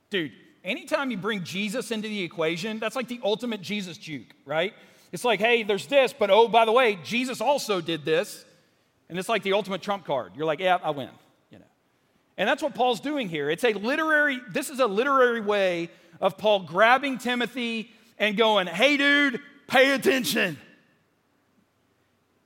[0.10, 0.32] Dude,
[0.64, 4.74] anytime you bring Jesus into the equation, that's like the ultimate Jesus juke, right?
[5.14, 8.44] It's like, hey, there's this, but oh, by the way, Jesus also did this.
[9.08, 10.34] And it's like the ultimate trump card.
[10.36, 11.10] You're like, yeah, I win.
[11.50, 11.66] You know.
[12.38, 13.50] And that's what Paul's doing here.
[13.50, 18.98] It's a literary, this is a literary way of Paul grabbing Timothy and going, hey,
[18.98, 20.58] dude, pay attention.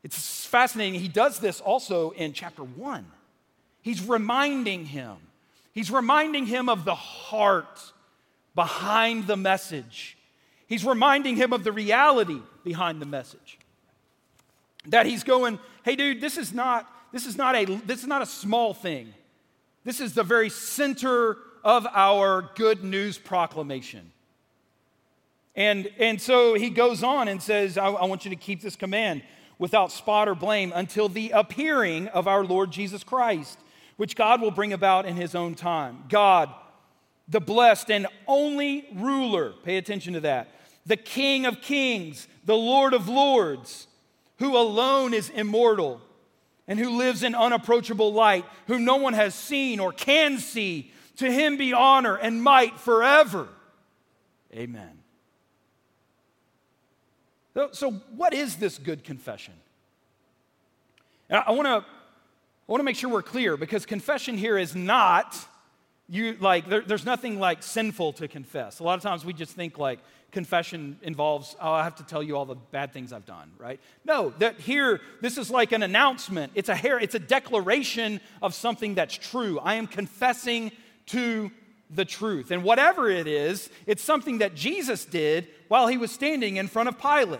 [0.03, 0.99] It's fascinating.
[0.99, 3.07] He does this also in chapter one.
[3.81, 5.17] He's reminding him
[5.77, 7.93] He's reminding him of the heart
[8.55, 10.16] behind the message.
[10.67, 13.57] He's reminding him of the reality behind the message.
[14.87, 18.21] That he's going, hey, dude, this is not, this is not, a, this is not
[18.21, 19.13] a small thing.
[19.83, 24.11] This is the very center of our good news proclamation.
[25.55, 28.75] And, and so he goes on and says, I, I want you to keep this
[28.75, 29.23] command
[29.57, 33.57] without spot or blame until the appearing of our Lord Jesus Christ,
[33.95, 36.03] which God will bring about in his own time.
[36.09, 36.53] God,
[37.27, 40.49] the blessed and only ruler, pay attention to that,
[40.85, 43.87] the King of kings, the Lord of lords,
[44.39, 46.01] who alone is immortal
[46.67, 50.91] and who lives in unapproachable light, whom no one has seen or can see.
[51.17, 53.47] To him be honor and might forever.
[54.53, 54.99] Amen.
[57.53, 59.55] So, so what is this good confession?
[61.29, 61.89] And I want to
[62.67, 65.37] I want to make sure we're clear because confession here is not
[66.09, 68.79] you like there, there's nothing like sinful to confess.
[68.79, 69.99] A lot of times we just think like
[70.31, 73.79] confession involves oh I have to tell you all the bad things I've done, right?
[74.05, 76.53] No, that here this is like an announcement.
[76.55, 79.59] It's a hair it's a declaration of something that's true.
[79.59, 80.71] I am confessing
[81.07, 81.51] to
[81.89, 82.51] the truth.
[82.51, 86.89] And whatever it is, it's something that Jesus did while he was standing in front
[86.89, 87.39] of Pilate.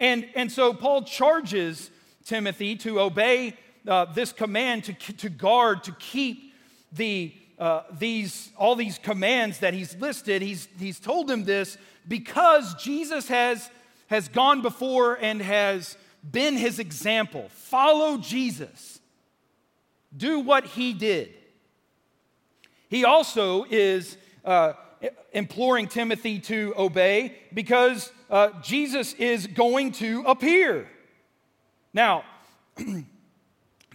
[0.00, 1.90] And, and so Paul charges
[2.24, 3.56] Timothy to obey
[3.86, 6.54] uh, this command to, to guard, to keep
[6.92, 10.42] the, uh, these, all these commands that he's listed.
[10.42, 13.70] He's, he's told him this because Jesus has,
[14.08, 15.96] has gone before and has
[16.28, 17.48] been his example.
[17.50, 19.00] Follow Jesus,
[20.16, 21.34] do what he did.
[22.88, 24.74] He also is uh,
[25.32, 30.88] imploring Timothy to obey because uh, Jesus is going to appear.
[31.92, 32.24] Now,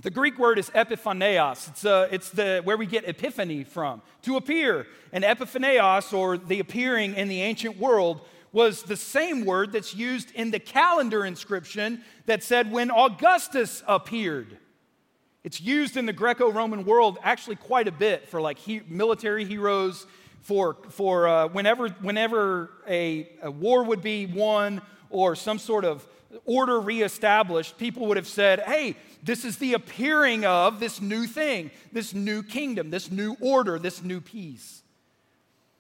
[0.02, 1.68] the Greek word is epiphaneos.
[1.70, 4.88] It's, uh, it's the, where we get epiphany from, to appear.
[5.12, 10.32] And epiphaneos, or the appearing in the ancient world, was the same word that's used
[10.32, 14.58] in the calendar inscription that said when Augustus appeared.
[15.44, 19.46] It's used in the Greco Roman world actually quite a bit for like he, military
[19.46, 20.06] heroes,
[20.42, 26.06] for, for uh, whenever, whenever a, a war would be won or some sort of
[26.46, 31.72] order reestablished, people would have said, hey, this is the appearing of this new thing,
[31.92, 34.84] this new kingdom, this new order, this new peace.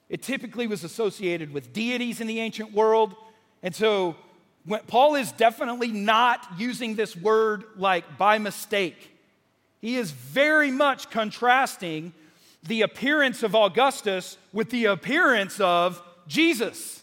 [0.09, 3.15] It typically was associated with deities in the ancient world.
[3.61, 4.15] And so
[4.87, 9.15] Paul is definitely not using this word like by mistake.
[9.81, 12.13] He is very much contrasting
[12.63, 16.98] the appearance of Augustus with the appearance of Jesus.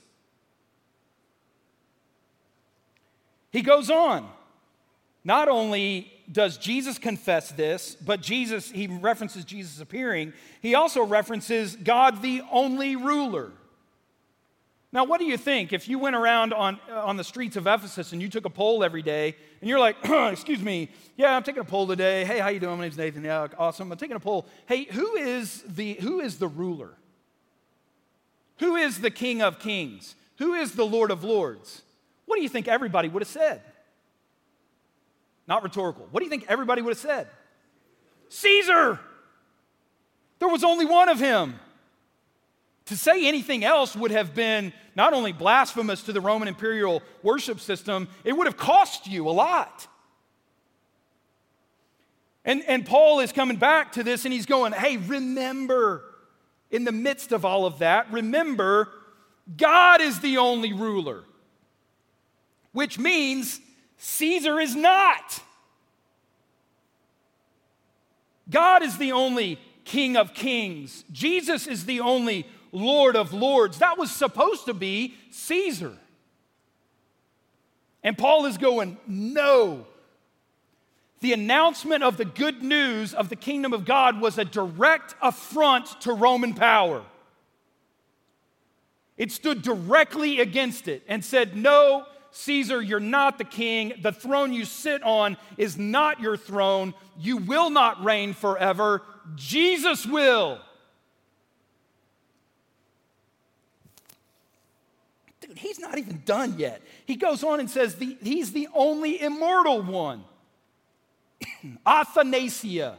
[3.57, 4.29] He goes on.
[5.25, 11.75] Not only does Jesus confess this, but Jesus, he references Jesus appearing, he also references
[11.75, 13.53] God the only ruler.
[14.93, 17.67] Now, what do you think if you went around on, uh, on the streets of
[17.67, 21.43] Ephesus and you took a poll every day and you're like, excuse me, yeah, I'm
[21.43, 22.27] taking a poll today.
[22.27, 22.77] Hey, how you doing?
[22.77, 23.25] My name's Nathan.
[23.25, 23.91] Yeah, awesome.
[23.91, 24.47] I'm taking a poll.
[24.67, 26.93] Hey, who is the, who is the ruler?
[28.59, 30.15] Who is the King of Kings?
[30.41, 31.81] Who is the Lord of Lords?
[32.27, 33.63] What do you think everybody would have said?
[35.49, 36.09] Not rhetorical.
[36.11, 37.29] What do you think everybody would have said?
[38.29, 39.01] Caesar!
[40.39, 41.59] There was only one of him.
[42.87, 47.59] To say anything else would have been not only blasphemous to the Roman imperial worship
[47.59, 49.89] system, it would have cost you a lot.
[52.45, 56.05] And, and Paul is coming back to this and he's going, hey, remember,
[56.71, 58.89] in the midst of all of that, remember,
[59.57, 61.25] God is the only ruler,
[62.77, 63.59] which means
[63.97, 65.43] Caesar is not.
[68.51, 71.03] God is the only King of kings.
[71.11, 73.79] Jesus is the only Lord of Lords.
[73.79, 75.97] That was supposed to be Caesar.
[78.03, 79.87] And Paul is going, no.
[81.21, 85.99] The announcement of the good news of the kingdom of God was a direct affront
[86.03, 87.03] to Roman power.
[89.17, 92.05] It stood directly against it and said, No,
[92.37, 93.95] Caesar, you're not the king.
[94.03, 96.93] The throne you sit on is not your throne.
[97.19, 99.03] You will not reign forever.
[99.37, 100.61] Jesus will.
[105.41, 106.83] Dude, he's not even done yet.
[107.07, 110.23] He goes on and says the, he's the only immortal one.
[111.87, 112.99] Athanasia.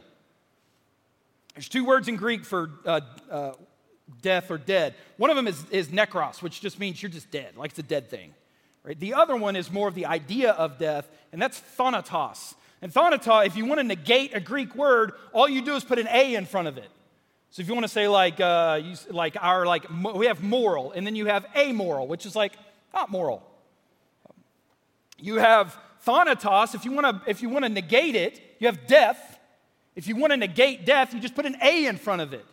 [1.54, 3.52] There's two words in Greek for uh, uh,
[4.20, 4.96] death or dead.
[5.16, 7.84] One of them is, is nekros, which just means you're just dead, like it's a
[7.84, 8.34] dead thing.
[8.88, 8.98] Right?
[8.98, 12.54] The other one is more of the idea of death, and that's thanatos.
[12.80, 15.98] And thanatos, if you want to negate a Greek word, all you do is put
[15.98, 16.88] an A in front of it.
[17.50, 20.92] So if you want to say like, uh, you, like our like, we have moral,
[20.92, 22.54] and then you have amoral, which is like
[22.94, 23.42] not moral.
[25.18, 26.74] You have thanatos.
[26.74, 29.38] If you want to, if you want to negate it, you have death.
[29.96, 32.46] If you want to negate death, you just put an A in front of it.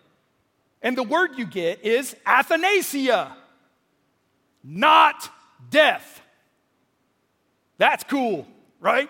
[0.81, 3.33] And the word you get is athanasia,
[4.65, 5.29] not
[5.69, 6.23] death.
[7.77, 8.47] That's cool,
[8.79, 9.09] right?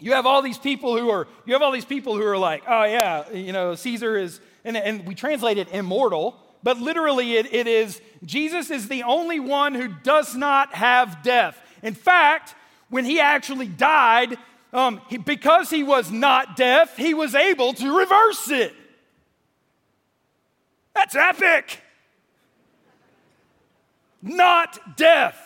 [0.00, 2.62] You have all these people who are, you have all these people who are like,
[2.68, 7.52] oh yeah, you know, Caesar is, and, and we translate it immortal, but literally it,
[7.52, 11.58] it is, Jesus is the only one who does not have death.
[11.82, 12.54] In fact,
[12.90, 14.36] when he actually died,
[14.72, 18.74] um, he, because he was not deaf, he was able to reverse it.
[20.94, 21.80] That's epic.
[24.22, 25.45] Not death.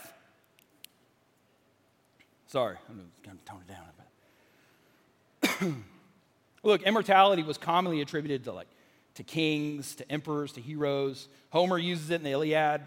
[2.50, 3.84] Sorry, I'm going to tone it down
[5.40, 5.74] a bit.
[6.64, 8.66] Look, immortality was commonly attributed to like
[9.14, 11.28] to kings, to emperors, to heroes.
[11.50, 12.80] Homer uses it in the Iliad.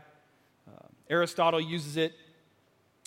[0.68, 2.12] Uh, Aristotle uses it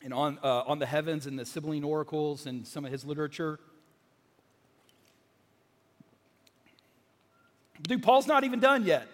[0.02, 3.60] and on, uh, on the heavens and the Sibylline oracles and some of his literature.
[7.74, 9.06] But dude, Paul's not even done yet.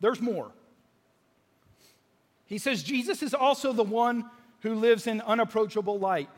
[0.00, 0.52] There's more.
[2.46, 6.28] He says Jesus is also the one who lives in unapproachable light.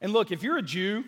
[0.00, 1.04] And look, if you're a Jew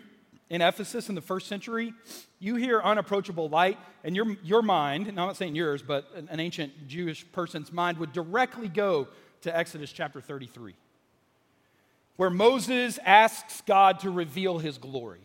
[0.48, 1.94] in Ephesus in the first century,
[2.40, 6.28] you hear unapproachable light, and your, your mind, and I'm not saying yours, but an,
[6.30, 9.08] an ancient Jewish person's mind would directly go
[9.42, 10.74] to Exodus chapter 33,
[12.16, 15.20] where Moses asks God to reveal his glory.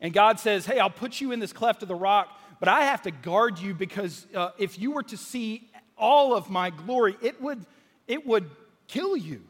[0.00, 2.28] And God says, Hey, I'll put you in this cleft of the rock,
[2.58, 6.50] but I have to guard you because uh, if you were to see all of
[6.50, 7.64] my glory, it would,
[8.06, 8.50] it would
[8.88, 9.42] kill you.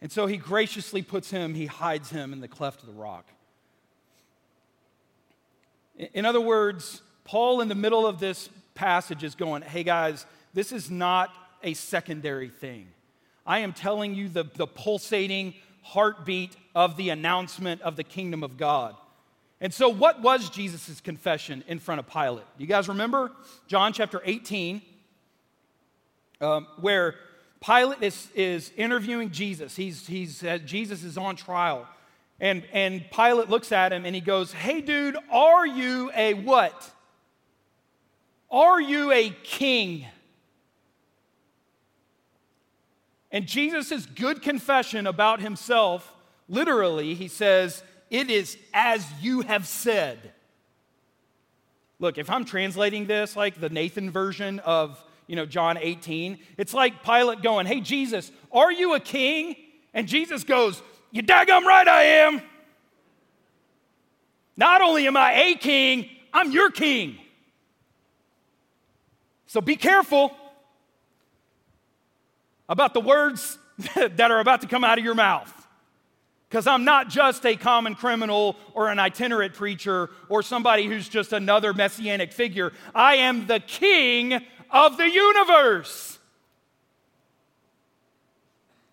[0.00, 3.26] And so he graciously puts him, he hides him in the cleft of the rock.
[6.12, 10.72] In other words, Paul, in the middle of this passage, is going, Hey guys, this
[10.72, 11.30] is not
[11.62, 12.88] a secondary thing.
[13.46, 18.56] I am telling you the, the pulsating heartbeat of the announcement of the kingdom of
[18.56, 18.96] God.
[19.60, 22.44] And so, what was Jesus' confession in front of Pilate?
[22.58, 23.32] Do You guys remember
[23.68, 24.82] John chapter 18,
[26.40, 27.14] um, where
[27.64, 29.76] Pilate is, is interviewing Jesus.
[29.76, 31.86] He's, he's, uh, Jesus is on trial.
[32.40, 36.90] And, and Pilate looks at him and he goes, Hey, dude, are you a what?
[38.50, 40.06] Are you a king?
[43.32, 46.14] And Jesus' good confession about himself,
[46.48, 50.32] literally, he says, It is as you have said.
[51.98, 56.74] Look, if I'm translating this like the Nathan version of you know, John 18, it's
[56.74, 59.56] like Pilate going, Hey, Jesus, are you a king?
[59.92, 62.42] And Jesus goes, You daggum right I am.
[64.56, 67.18] Not only am I a king, I'm your king.
[69.46, 70.36] So be careful
[72.68, 73.58] about the words
[73.94, 75.52] that are about to come out of your mouth.
[76.48, 81.32] Because I'm not just a common criminal or an itinerant preacher or somebody who's just
[81.32, 82.72] another messianic figure.
[82.94, 86.18] I am the king of the universe.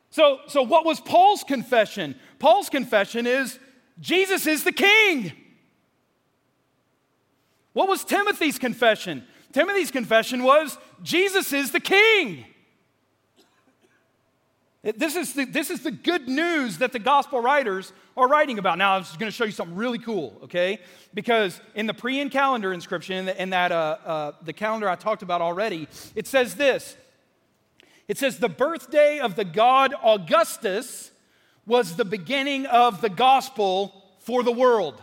[0.09, 2.15] So, so what was Paul's confession?
[2.37, 3.57] Paul's confession is
[3.99, 5.31] Jesus is the king.
[7.73, 9.25] What was Timothy's confession?
[9.51, 12.45] Timothy's confession was Jesus is the king.
[14.83, 18.77] This is, the, this is the good news that the gospel writers are writing about.
[18.77, 20.79] Now, I'm just going to show you something really cool, okay?
[21.13, 25.23] Because in the Priene calendar inscription, in, in that uh, uh, the calendar I talked
[25.23, 26.97] about already, it says this.
[28.09, 31.11] It says the birthday of the god Augustus
[31.65, 35.01] was the beginning of the gospel for the world.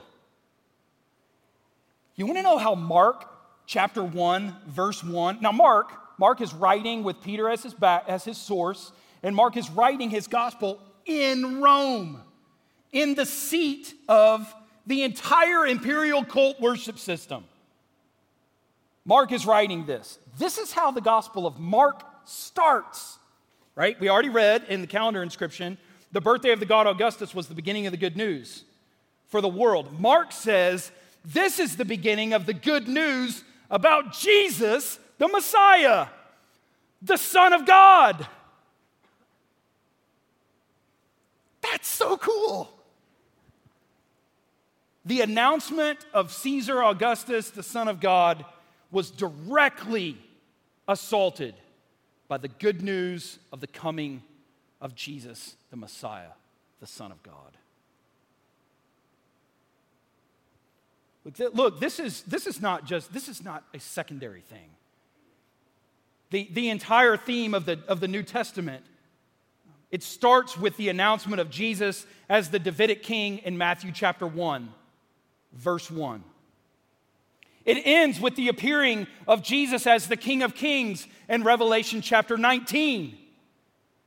[2.17, 3.27] You want to know how Mark
[3.65, 5.41] chapter 1 verse 1.
[5.41, 8.93] Now Mark, Mark is writing with Peter as his back, as his source
[9.23, 12.21] and Mark is writing his gospel in Rome,
[12.93, 14.53] in the seat of
[14.87, 17.45] the entire imperial cult worship system.
[19.05, 20.19] Mark is writing this.
[20.39, 23.19] This is how the gospel of Mark starts,
[23.75, 23.99] right?
[24.01, 25.79] We already read in the calendar inscription
[26.13, 28.65] the birthday of the god Augustus was the beginning of the good news
[29.29, 30.01] for the world.
[30.01, 30.91] Mark says
[31.25, 36.09] this is the beginning of the good news about Jesus, the Messiah,
[37.03, 38.27] the Son of God.
[41.81, 42.71] That's so cool.
[45.07, 48.45] The announcement of Caesar Augustus, the Son of God,
[48.91, 50.19] was directly
[50.87, 51.55] assaulted
[52.29, 54.23] by the good news of the coming
[54.83, 56.33] of Jesus, the Messiah,
[56.81, 57.35] the Son of God.
[61.55, 64.69] Look, this, is, this is not just, this is not a secondary thing.
[66.29, 68.85] The, the entire theme of the, of the New Testament,
[69.91, 74.73] it starts with the announcement of Jesus as the Davidic king in Matthew chapter 1,
[75.53, 76.23] verse 1.
[77.65, 82.37] It ends with the appearing of Jesus as the King of Kings in Revelation chapter
[82.37, 83.17] 19.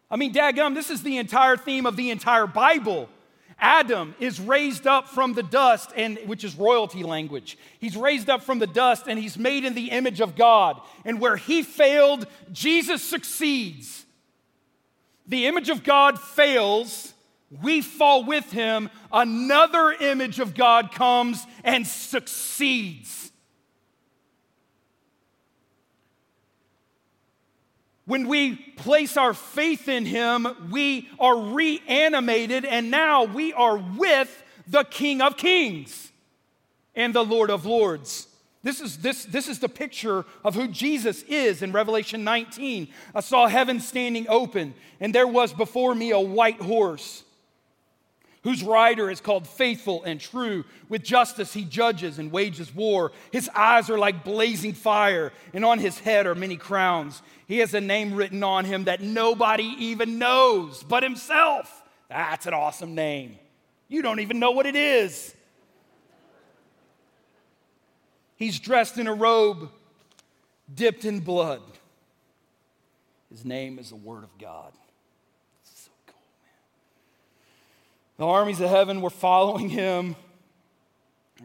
[0.10, 3.10] I mean, dadgum, this is the entire theme of the entire Bible.
[3.60, 7.58] Adam is raised up from the dust, and which is royalty language.
[7.80, 10.82] He's raised up from the dust and he's made in the image of God.
[11.06, 14.03] And where he failed, Jesus succeeds.
[15.28, 17.13] The image of God fails,
[17.61, 18.89] we fall with him.
[19.11, 23.24] Another image of God comes and succeeds.
[28.05, 34.43] When we place our faith in Him, we are reanimated, and now we are with
[34.67, 36.11] the King of Kings
[36.95, 38.28] and the Lord of Lords.
[38.64, 42.88] This is, this, this is the picture of who Jesus is in Revelation 19.
[43.14, 47.24] I saw heaven standing open, and there was before me a white horse
[48.43, 50.64] whose rider is called faithful and true.
[50.89, 53.11] With justice he judges and wages war.
[53.32, 57.22] His eyes are like blazing fire, and on his head are many crowns.
[57.47, 61.84] He has a name written on him that nobody even knows but himself.
[62.09, 63.38] That's an awesome name.
[63.88, 65.34] You don't even know what it is.
[68.36, 69.70] He's dressed in a robe
[70.74, 71.62] dipped in blood.
[73.30, 74.74] His name is the Word of God.
[78.18, 80.16] The armies of heaven were following him,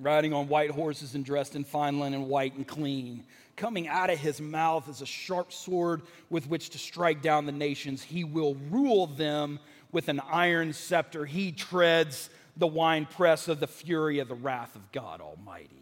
[0.01, 3.24] riding on white horses and dressed in fine linen, white and clean.
[3.57, 7.53] Coming out of his mouth is a sharp sword with which to strike down the
[7.53, 8.03] nations.
[8.03, 9.59] He will rule them
[9.93, 11.24] with an iron scepter.
[11.24, 15.77] He treads the winepress of the fury of the wrath of God Almighty.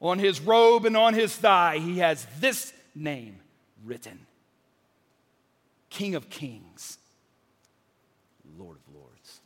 [0.00, 3.40] On his robe and on his thigh, he has this name
[3.84, 4.26] written
[5.90, 6.98] King of Kings
[8.58, 9.40] Lord of Lords.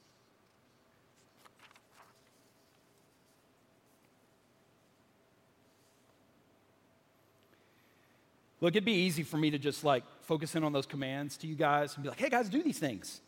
[8.61, 11.46] Look, it'd be easy for me to just like focus in on those commands to
[11.46, 13.20] you guys and be like, hey guys, do these things.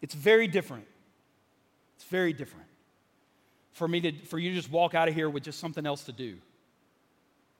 [0.00, 0.86] It's very different.
[1.96, 2.69] It's very different
[3.72, 6.04] for me to for you to just walk out of here with just something else
[6.04, 6.36] to do.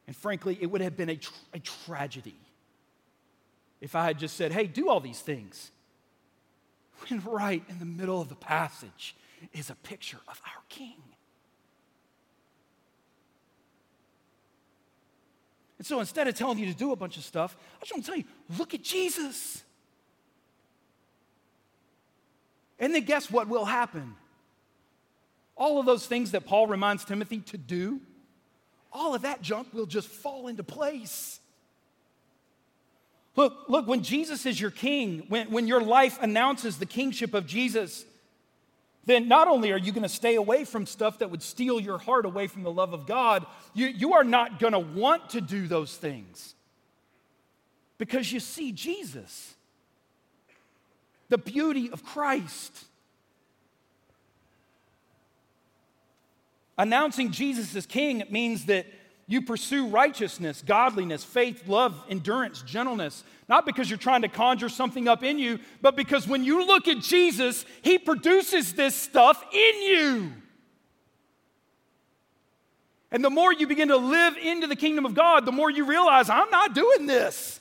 [0.07, 2.37] And frankly, it would have been a, tra- a tragedy
[3.81, 5.71] if I had just said, hey, do all these things.
[7.09, 9.15] When right in the middle of the passage
[9.53, 11.01] is a picture of our King.
[15.79, 18.05] And so instead of telling you to do a bunch of stuff, I just want
[18.05, 18.25] to tell you
[18.59, 19.63] look at Jesus.
[22.79, 24.15] And then guess what will happen?
[25.61, 28.01] All of those things that Paul reminds Timothy to do,
[28.93, 31.39] all of that junk will just fall into place.
[33.37, 37.47] Look, look, when Jesus is your king, when, when your life announces the kingship of
[37.47, 38.07] Jesus,
[39.05, 41.99] then not only are you going to stay away from stuff that would steal your
[41.99, 43.45] heart away from the love of God,
[43.75, 46.55] you, you are not going to want to do those things
[47.99, 49.55] because you see Jesus,
[51.29, 52.87] the beauty of Christ.
[56.81, 58.87] Announcing Jesus as king means that
[59.27, 65.07] you pursue righteousness, godliness, faith, love, endurance, gentleness, not because you're trying to conjure something
[65.07, 69.83] up in you, but because when you look at Jesus, he produces this stuff in
[69.83, 70.33] you.
[73.11, 75.85] And the more you begin to live into the kingdom of God, the more you
[75.85, 77.61] realize, I'm not doing this.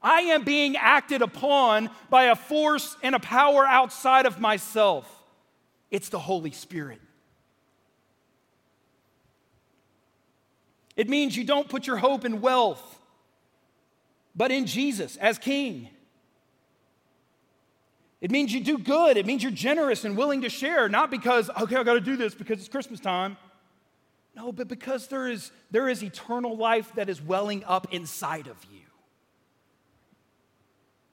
[0.00, 5.12] I am being acted upon by a force and a power outside of myself.
[5.90, 7.00] It's the Holy Spirit.
[10.98, 13.00] It means you don't put your hope in wealth,
[14.34, 15.88] but in Jesus as King.
[18.20, 19.16] It means you do good.
[19.16, 22.16] It means you're generous and willing to share, not because, okay, I got to do
[22.16, 23.36] this because it's Christmas time.
[24.34, 28.56] No, but because there is, there is eternal life that is welling up inside of
[28.68, 28.80] you.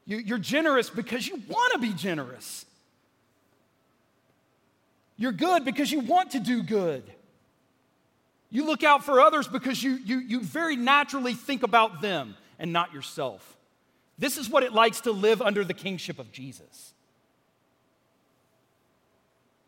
[0.07, 2.65] you you're generous because you want to be generous.
[5.15, 7.03] You're good because you want to do good.
[8.55, 12.71] You look out for others because you, you, you very naturally think about them and
[12.71, 13.57] not yourself.
[14.17, 16.93] This is what it likes to live under the kingship of Jesus.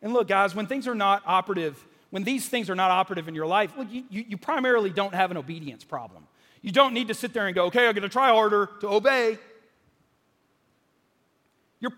[0.02, 3.36] And look, guys, when things are not operative, when these things are not operative in
[3.36, 6.26] your life, look, you, you, you primarily don't have an obedience problem.
[6.62, 8.88] You don't need to sit there and go, okay, I'm going to try harder to
[8.88, 9.38] obey.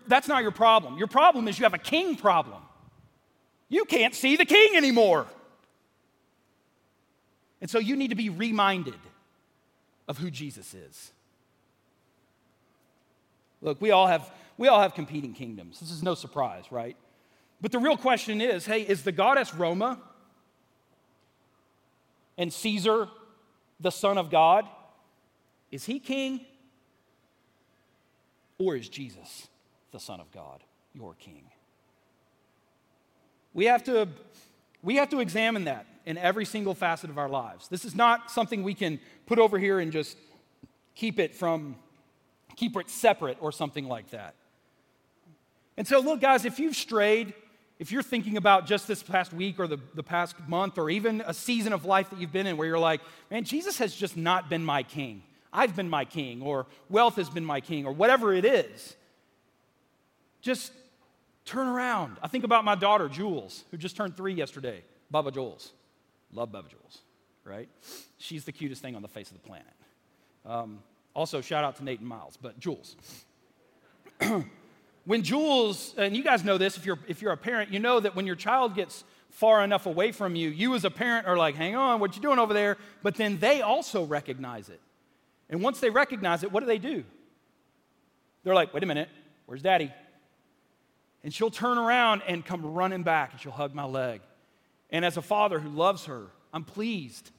[0.08, 0.98] That's not your problem.
[0.98, 2.60] Your problem is you have a king problem.
[3.68, 5.28] You can't see the king anymore.
[7.60, 8.98] And so you need to be reminded
[10.08, 11.12] of who Jesus is.
[13.62, 15.80] Look, we all have we all have competing kingdoms.
[15.80, 16.96] This is no surprise, right?
[17.60, 19.98] But the real question is, hey, is the goddess Roma
[22.36, 23.08] and Caesar
[23.80, 24.66] the son of God?
[25.70, 26.44] Is he king?
[28.58, 29.48] Or is Jesus
[29.92, 30.62] the son of God,
[30.94, 31.44] your king?
[33.54, 34.08] We have to
[34.82, 37.68] we have to examine that in every single facet of our lives.
[37.68, 40.18] This is not something we can put over here and just
[40.94, 41.76] keep it from,
[42.56, 44.34] keep it separate or something like that.
[45.78, 47.32] And so, look, guys, if you've strayed,
[47.78, 51.22] if you're thinking about just this past week or the, the past month or even
[51.26, 53.00] a season of life that you've been in where you're like,
[53.30, 55.22] man, Jesus has just not been my king.
[55.52, 58.94] I've been my king, or wealth has been my king, or whatever it is.
[60.42, 60.72] Just
[61.44, 62.18] turn around.
[62.22, 65.72] I think about my daughter, Jules, who just turned three yesterday, Baba Jules.
[66.32, 66.98] Love Bubba Jules,
[67.44, 67.68] right?
[68.18, 69.72] She's the cutest thing on the face of the planet.
[70.46, 70.80] Um,
[71.14, 72.96] also, shout out to Nate and Miles, but Jules.
[75.04, 78.00] when Jules, and you guys know this if you're, if you're a parent, you know
[78.00, 81.36] that when your child gets far enough away from you, you as a parent are
[81.36, 82.76] like, hang on, what you doing over there?
[83.02, 84.80] But then they also recognize it.
[85.48, 87.04] And once they recognize it, what do they do?
[88.44, 89.08] They're like, wait a minute,
[89.46, 89.92] where's daddy?
[91.22, 94.20] And she'll turn around and come running back and she'll hug my leg.
[94.92, 97.30] And as a father who loves her, I'm pleased.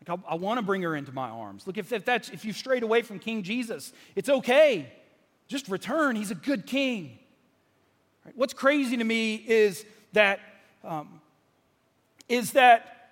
[0.00, 1.66] Like I, I want to bring her into my arms.
[1.66, 4.92] Look, if, if, that's, if you've strayed away from King Jesus, it's okay.
[5.48, 6.16] Just return.
[6.16, 7.18] He's a good king.
[8.24, 8.36] Right?
[8.36, 10.40] What's crazy to me is that,
[10.82, 11.20] um,
[12.28, 13.10] is that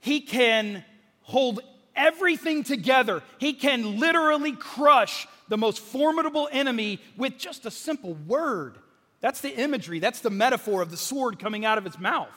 [0.00, 0.84] he can
[1.22, 1.60] hold
[1.96, 3.22] everything together.
[3.38, 8.78] He can literally crush the most formidable enemy with just a simple word.
[9.20, 12.28] That's the imagery, that's the metaphor of the sword coming out of his mouth.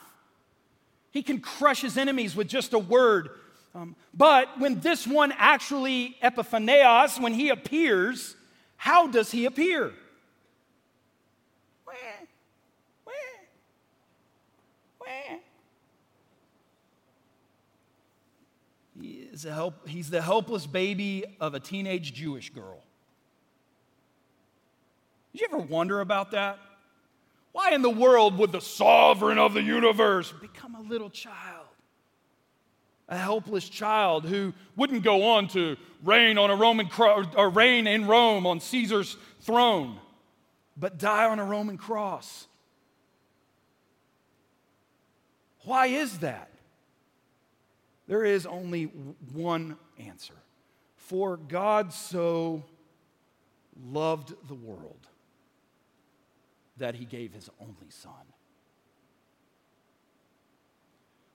[1.17, 3.29] He can crush his enemies with just a word.
[3.73, 8.35] Um, but when this one actually, Epiphaneos, when he appears,
[8.75, 9.93] how does he appear?
[19.01, 22.83] He is a help, he's the helpless baby of a teenage Jewish girl.
[25.33, 26.59] Did you ever wonder about that?
[27.51, 31.65] Why in the world would the sovereign of the universe become a little child?
[33.09, 36.89] A helpless child who wouldn't go on to reign on a Roman
[37.35, 39.97] or reign in Rome on Caesar's throne,
[40.75, 42.47] but die on a Roman cross.
[45.63, 46.51] Why is that?
[48.07, 48.85] There is only
[49.33, 50.33] one answer.
[50.95, 52.63] For God so
[53.85, 55.06] loved the world
[56.77, 58.11] that he gave his only son.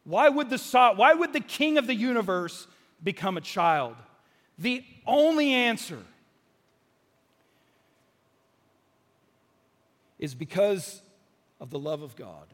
[0.04, 0.58] Why would the,
[0.96, 2.66] why would the king of the universe
[3.02, 3.96] become a child?
[4.58, 6.02] The only answer
[10.18, 11.02] is because
[11.60, 12.46] of the love of God.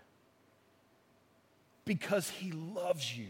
[1.85, 3.29] Because he loves you.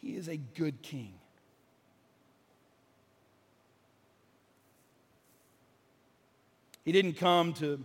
[0.00, 1.14] He is a good king.
[6.84, 7.82] He didn't come to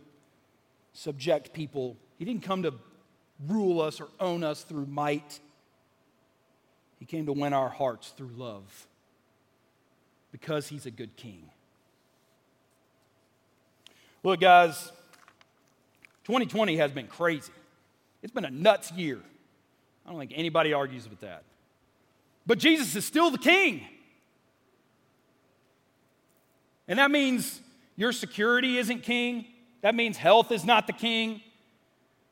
[0.93, 2.73] subject people, He didn't come to
[3.47, 5.39] rule us or own us through might.
[6.99, 8.87] He came to win our hearts through love
[10.31, 11.49] because He's a good king.
[14.21, 14.91] Look, guys,
[16.25, 17.51] 2020 has been crazy.
[18.21, 19.19] It's been a nuts year.
[20.05, 21.43] I don't think anybody argues with that.
[22.45, 23.85] But Jesus is still the king.
[26.87, 27.61] And that means
[27.99, 29.45] your security isn't king.
[29.81, 31.41] That means health is not the king.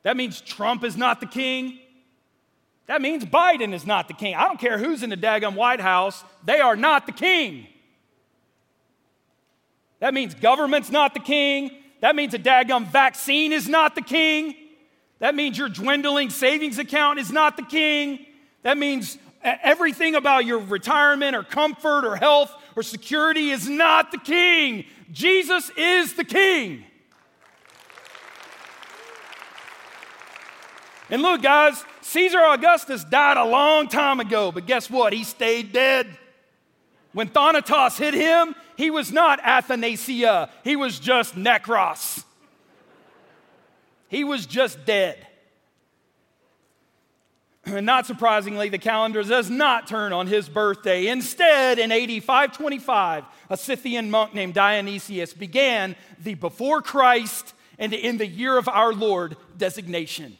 [0.02, 1.78] That means Trump is not the king.
[2.86, 4.34] That means Biden is not the king.
[4.34, 7.66] I don't care who's in the daggum White House, they are not the king.
[10.00, 11.70] That means government's not the king.
[12.00, 14.54] That means a daggum vaccine is not the king.
[15.18, 18.24] That means your dwindling savings account is not the king.
[18.62, 24.18] That means everything about your retirement or comfort or health or security is not the
[24.18, 24.84] king.
[25.10, 26.84] Jesus is the king.
[31.10, 35.12] And look, guys, Caesar Augustus died a long time ago, but guess what?
[35.12, 36.06] He stayed dead.
[37.12, 42.22] When Thanatos hit him, he was not Athanasia, he was just Necros.
[44.06, 45.26] He was just dead.
[47.82, 51.08] not surprisingly, the calendar does not turn on his birthday.
[51.08, 58.18] Instead, in AD 525, a Scythian monk named Dionysius began the before Christ and in
[58.18, 60.38] the year of our Lord designation.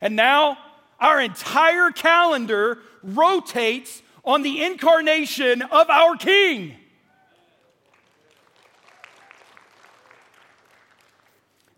[0.00, 0.58] And now,
[1.00, 6.76] our entire calendar rotates on the incarnation of our King.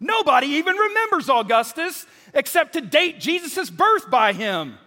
[0.00, 2.06] Nobody even remembers Augustus
[2.38, 4.78] except to date Jesus' birth by him.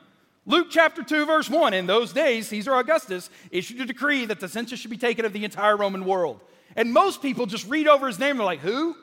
[0.46, 4.48] Luke chapter 2, verse 1 In those days, Caesar Augustus issued a decree that the
[4.48, 6.42] census should be taken of the entire Roman world.
[6.76, 8.96] And most people just read over his name and they're like, Who?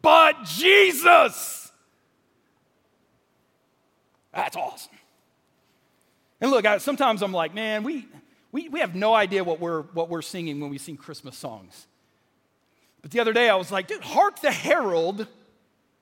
[0.00, 1.70] But Jesus!
[4.32, 4.92] That's awesome.
[6.40, 8.06] And look, I, sometimes I'm like, man, we,
[8.52, 11.86] we, we have no idea what we're, what we're singing when we sing Christmas songs.
[13.00, 15.26] But the other day I was like, dude, hark the herald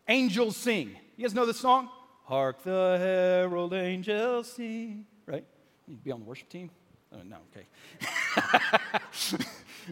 [0.08, 0.96] angels sing.
[1.16, 1.88] You guys know this song?
[2.24, 5.06] Hark the herald angels sing.
[5.26, 5.44] Right?
[5.86, 6.70] You'd be on the worship team?
[7.12, 7.66] Oh, no, okay.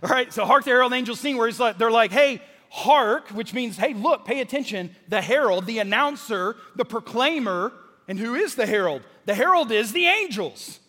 [0.03, 3.29] All right, so hark the herald angels sing, where it's like, they're like, hey, hark,
[3.29, 4.97] which means, hey, look, pay attention.
[5.09, 7.73] The herald, the announcer, the proclaimer,
[8.09, 9.03] and who is the herald?
[9.27, 10.81] The herald is the angels.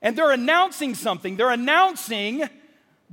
[0.00, 1.36] And they're announcing something.
[1.36, 2.48] They're announcing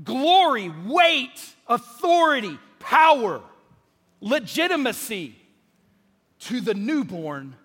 [0.04, 3.42] glory, weight, authority, power,
[4.22, 5.36] legitimacy
[6.46, 7.56] to the newborn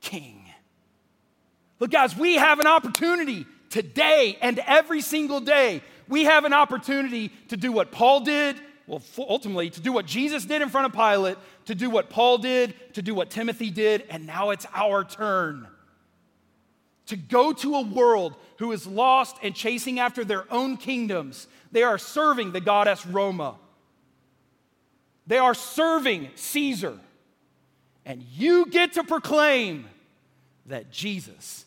[0.00, 0.44] king.
[1.78, 5.82] Look, guys, we have an opportunity today and every single day.
[6.08, 10.44] We have an opportunity to do what Paul did, well, ultimately, to do what Jesus
[10.44, 14.04] did in front of Pilate, to do what Paul did, to do what Timothy did,
[14.10, 15.66] and now it's our turn.
[17.06, 21.82] To go to a world who is lost and chasing after their own kingdoms, they
[21.82, 23.56] are serving the goddess Roma.
[25.26, 26.98] They are serving Caesar.
[28.04, 29.86] And you get to proclaim
[30.66, 31.64] that Jesus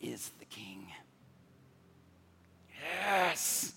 [0.00, 0.86] is the King.
[3.02, 3.72] Yes.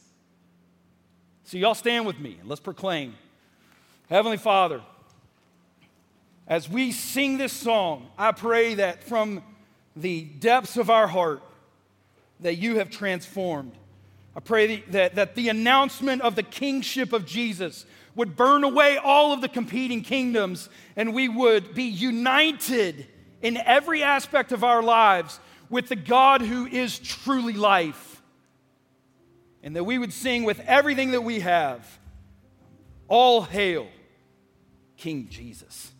[1.44, 3.16] So, y'all stand with me and let's proclaim.
[4.10, 4.82] Heavenly Father,
[6.48, 9.44] as we sing this song, I pray that from
[9.96, 11.42] the depths of our heart,
[12.40, 13.74] that you have transformed
[14.36, 17.86] I pray that, that the announcement of the kingship of Jesus
[18.16, 23.08] would burn away all of the competing kingdoms and we would be united
[23.42, 25.40] in every aspect of our lives
[25.70, 28.22] with the God who is truly life.
[29.64, 32.00] And that we would sing with everything that we have
[33.08, 33.88] All hail,
[34.98, 35.93] King Jesus.